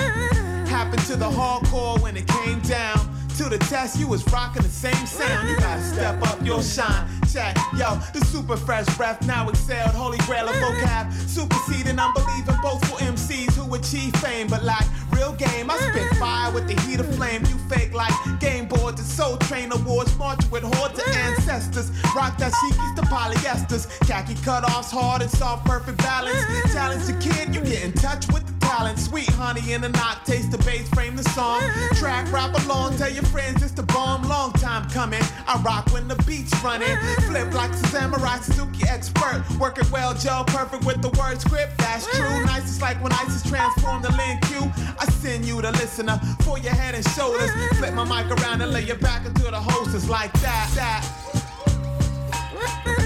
[0.67, 2.99] Happened to the hardcore when it came down
[3.37, 3.99] to the test.
[3.99, 5.49] You was rocking the same sound.
[5.49, 7.07] You gotta step up your shine.
[7.31, 9.95] Check, yo, the super fresh breath now excelled.
[9.95, 14.87] Holy grail of vocab, superseding unbelieving boastful MCs who achieve fame, but like
[15.21, 15.71] real game.
[15.71, 17.43] I spit fire with the heat of flame.
[17.45, 20.17] You fake like game boards and soul train awards.
[20.19, 21.91] Marching with hordes of ancestors.
[22.17, 23.85] Rock that shikis to polyesters.
[24.07, 26.43] Khaki cutoffs, hard and soft, perfect balance.
[26.73, 30.25] Challenge the kid, you get in touch with the talent, sweet honey in the knock,
[30.25, 31.61] taste the bass, frame the song.
[31.95, 35.23] Track, rap along, tell your friends it's the bomb, long time coming.
[35.47, 36.97] I rock when the beat's running,
[37.27, 39.45] flip like the samurai Suzuki expert.
[39.59, 42.45] Working well, Joe, perfect with the word script, that's true.
[42.45, 44.71] Nice, it's like when ISIS transformed the link Q.
[44.99, 47.51] I send you the listener for your head and shoulders.
[47.79, 51.03] Flip my mic around and lay your back into the hostess like that, that.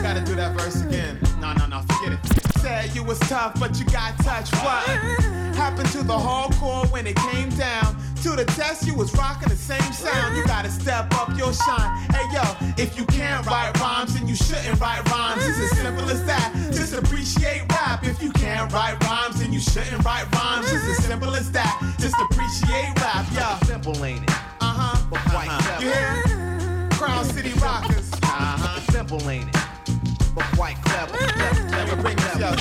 [0.03, 1.19] Gotta do that verse again.
[1.41, 2.53] No, no, no, forget it.
[2.65, 4.55] Said you was tough, but you got touched.
[4.65, 4.87] What
[5.55, 8.87] happened to the hardcore when it came down to the test?
[8.87, 10.35] You was rocking the same sound.
[10.35, 11.99] You gotta step up your shine.
[12.09, 12.43] Hey yo,
[12.83, 15.47] if you can't write rhymes, then you shouldn't write rhymes.
[15.47, 16.55] It's as simple as that.
[16.73, 18.03] Just appreciate rap.
[18.03, 20.65] If you can't write rhymes, then you shouldn't write rhymes.
[20.73, 21.77] It's as simple as that.
[22.01, 23.67] Just appreciate rap, yo.
[23.67, 24.31] Simple, ain't it?
[24.31, 25.07] Uh huh.
[25.11, 25.81] But quite Uh-huh.
[25.83, 26.89] You hear?
[26.93, 28.11] Crown City Rockers.
[28.23, 28.81] Uh huh.
[28.91, 29.61] Simple, ain't it?
[30.35, 31.17] But quite clever.
[31.17, 32.53] Clever, clever, Yo.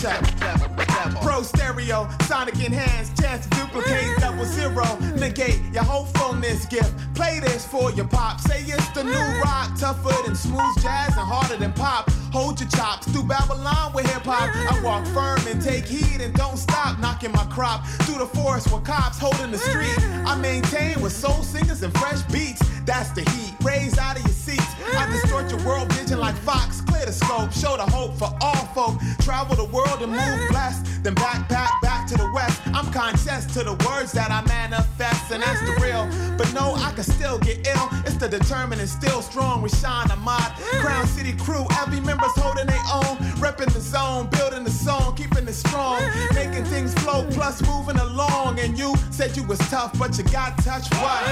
[1.22, 4.86] Pro stereo, sonic enhanced, chance to duplicate double zero.
[5.16, 6.94] Negate your hopefulness gift.
[7.16, 8.40] Play this for your pop.
[8.40, 12.10] Say it's the new rock, tougher than smooth jazz and harder than pop.
[12.32, 14.50] Hold your chops through Babylon with hip hop.
[14.56, 18.72] I walk firm and take heed and don't stop knocking my crop through the forest
[18.72, 19.98] with cops holding the street.
[20.26, 22.62] I maintain with soul singers and fresh beats.
[22.86, 23.54] That's the heat.
[23.62, 24.64] Raise out of your seats.
[24.96, 26.82] I distort your world vision like Fox.
[26.82, 27.52] Clear the scope.
[27.54, 29.00] Show the hope for all folk.
[29.20, 31.04] Travel the world and move blessed.
[31.04, 32.62] Then back, back, back to the west.
[32.68, 36.08] I'm conscious to the words that I manifest, and that's the real.
[36.38, 37.90] But no, I can still get ill.
[38.06, 39.62] It's the determined and still strong.
[39.62, 40.54] We shine Ahmad.
[40.82, 41.66] Crown City crew.
[41.82, 43.18] Every member's holding their own.
[43.44, 44.28] Repping the zone.
[44.32, 45.16] Building the song.
[45.16, 46.02] Keeping it strong.
[46.34, 47.26] Making things flow.
[47.32, 48.60] Plus moving along.
[48.60, 50.94] And you said you was tough, but you got touched.
[50.96, 51.24] What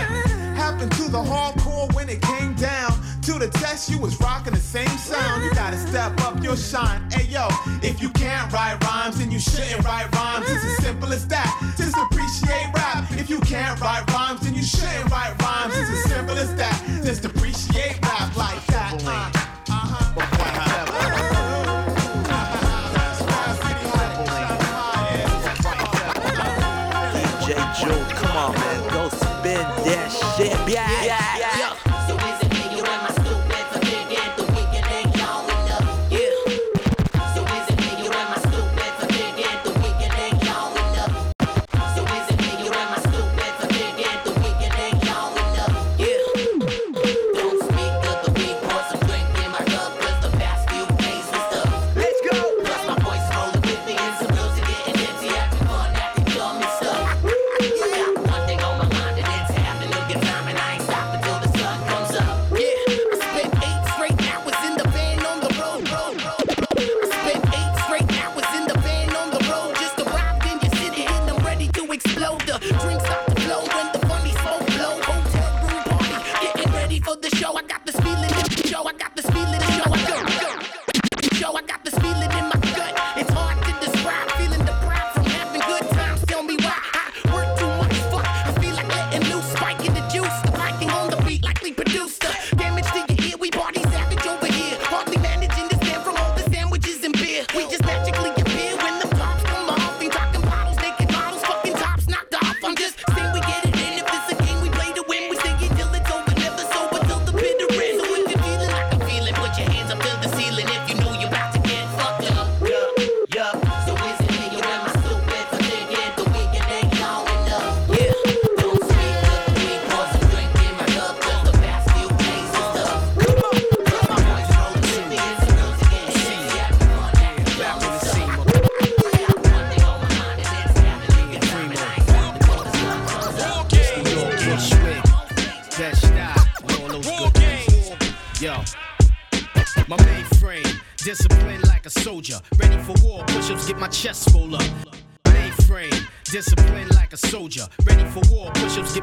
[0.55, 2.91] happened to the hardcore when it came down?
[3.23, 5.43] To the test, you was rocking the same sound.
[5.43, 7.01] You gotta step up your shine.
[7.11, 7.47] Hey yo,
[7.81, 10.45] if you can't write rhymes, then you shouldn't write rhymes.
[10.49, 11.49] It's as simple as that.
[11.77, 13.05] Just appreciate rap.
[13.11, 15.77] If you can't write rhymes, then you shouldn't write rhymes.
[15.77, 16.77] It's as simple as that.
[17.03, 19.03] Just appreciate rap like that.
[19.05, 19.40] Uh,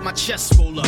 [0.08, 0.86] my chest roll up.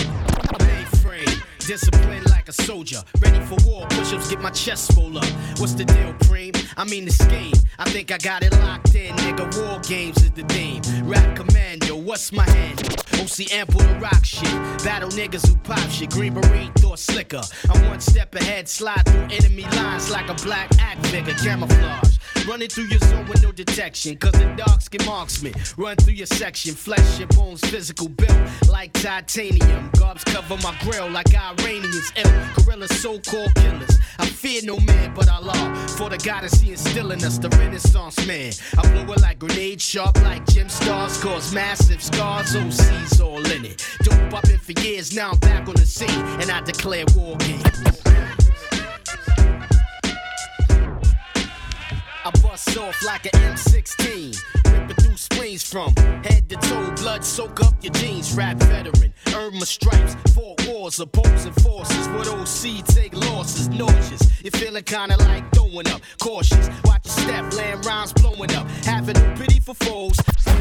[0.60, 3.86] Mainframe, disciplined like a soldier, ready for war.
[3.90, 5.26] Push-ups get my chest roll up.
[5.58, 6.56] What's the deal, Preem?
[6.78, 7.52] I mean this game.
[7.78, 9.44] I think I got it locked in, nigga.
[9.58, 10.80] War games is the theme.
[11.06, 12.80] Rap commando, what's my hand?
[13.41, 14.51] OC ample to rock shit.
[14.84, 16.11] Battle niggas who pop shit.
[16.11, 17.41] Green beret, thought slicker.
[17.70, 21.34] I'm one step ahead, slide through enemy lines like a black act figure.
[21.34, 22.18] Camouflage.
[22.49, 24.16] Running through your zone with no detection.
[24.16, 25.01] Cause the dark skin
[25.43, 25.53] me.
[25.76, 26.74] Run through your section.
[26.74, 29.91] Flesh your bones, physical built like titanium.
[29.99, 32.12] Garbs cover my grill like Iranians.
[32.16, 32.64] Ill.
[32.64, 33.99] Gorilla so called killers.
[34.18, 35.86] I fear no man but Allah.
[35.97, 38.53] For the goddess he instilling us, the Renaissance man.
[38.78, 42.57] I blow it like grenade, sharp like gem stars, cause massive scars.
[42.57, 43.87] OC's all in it.
[44.03, 46.11] Dope up it for years, now I'm back on the scene,
[46.41, 47.62] and I declare war games.
[52.24, 54.69] I bust off like an M16.
[55.20, 55.94] Spleens from
[56.24, 56.94] head to toe.
[57.02, 58.34] Blood soak up your jeans.
[58.34, 59.12] Rap veteran.
[59.36, 60.16] Earn my stripes.
[60.32, 62.08] Fought wars, opposing forces.
[62.08, 63.68] With OC, take losses.
[63.68, 64.22] Nauseous.
[64.42, 66.00] You're feeling kinda like throwing up.
[66.22, 66.70] Cautious.
[66.86, 67.52] Watch your step.
[67.52, 68.66] Land rhymes blowing up.
[68.86, 70.16] Having no pity for foes.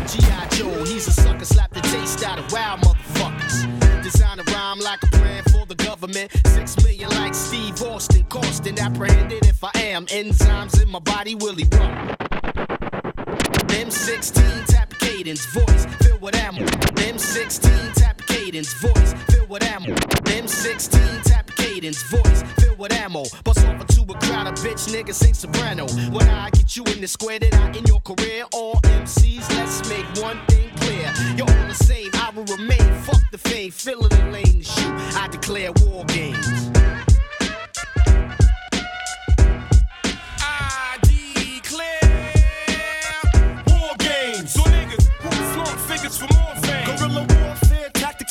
[0.07, 0.47] G.I.
[0.51, 0.83] Joe.
[0.83, 1.45] He's a sucker.
[1.45, 4.03] Slap the taste out of wild motherfuckers.
[4.03, 6.33] Design a rhyme like a plan for the government.
[6.47, 8.25] Six million like Steve Austin.
[8.25, 10.05] Costing apprehended if I am.
[10.07, 11.35] Enzymes in my body
[13.69, 13.85] run.
[13.85, 16.65] M16 tap cadence, voice filled with ammo.
[16.95, 19.95] M16 tap cadence, voice filled with ammo.
[20.25, 23.23] M16 tap cadence, voice filled with ammo.
[23.43, 25.87] Bust off to a crowd of bitch niggas ain't soprano.
[26.11, 29.87] When I get you in the square that I in your career, all MCs, let's
[29.89, 31.13] make one thing clear.
[31.35, 32.93] You're all the same, I will remain.
[33.03, 34.93] Fuck the fame, fill in the lane shoot.
[35.15, 36.05] I declare war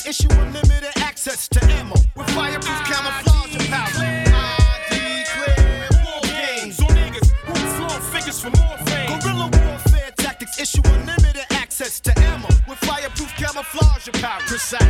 [0.09, 3.91] issue unlimited access to ammo with fireproof camouflage and power.
[3.93, 6.77] I declare war games.
[6.79, 9.19] So niggas who flaunt figures for more fame.
[9.21, 14.41] Guerrilla warfare tactics issue unlimited access to ammo with fireproof camouflage and power.
[14.47, 14.88] Precise,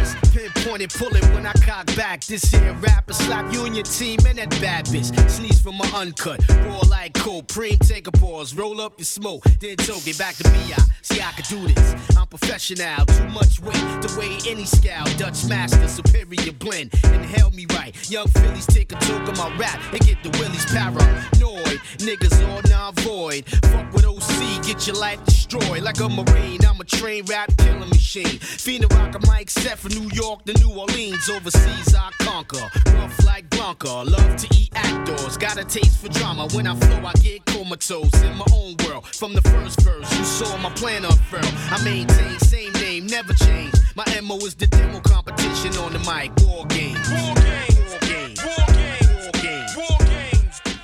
[0.79, 0.91] pinpointed,
[1.23, 2.25] pulling when I cock back.
[2.25, 5.09] This here rapper slap you and your team and that bad bitch.
[5.31, 7.49] Sneeze from my uncut, raw like cold.
[7.49, 10.73] Preem, take a pause, roll up your smoke, then toke it back to me.
[10.77, 12.17] I see I can do this.
[12.17, 15.05] I'm professional, too much weight to weigh any scale.
[15.17, 16.93] Dutch master, superior blend.
[17.05, 17.95] Inhale me right.
[18.11, 21.81] Young Phillies take a toke of my rap and get the willies paranoid.
[21.99, 23.45] Niggas all non void.
[23.71, 25.83] Fuck with OC, get your life destroyed.
[25.83, 28.39] Like a marine, I'm a train rap killing machine.
[28.39, 31.29] Fiend rock a mic set for New York to New Orleans.
[31.29, 32.71] Overseas I conquer.
[32.95, 33.89] Rough like Blanca.
[33.89, 35.37] Love to eat actors.
[35.37, 36.49] Got a taste for drama.
[36.55, 39.07] When I flow, I get comatose in my own world.
[39.07, 41.41] From the first verse, you saw my plan unfurl.
[41.45, 43.75] I maintain same name, never change.
[43.95, 46.31] My MO is the demo competition on the mic.
[46.47, 47.09] War games.
[47.11, 47.77] War games.
[47.89, 48.45] War games.
[48.45, 49.77] War games.
[49.77, 50.61] War games.
[50.67, 50.79] War.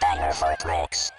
[0.00, 1.12] Banger for Bricks.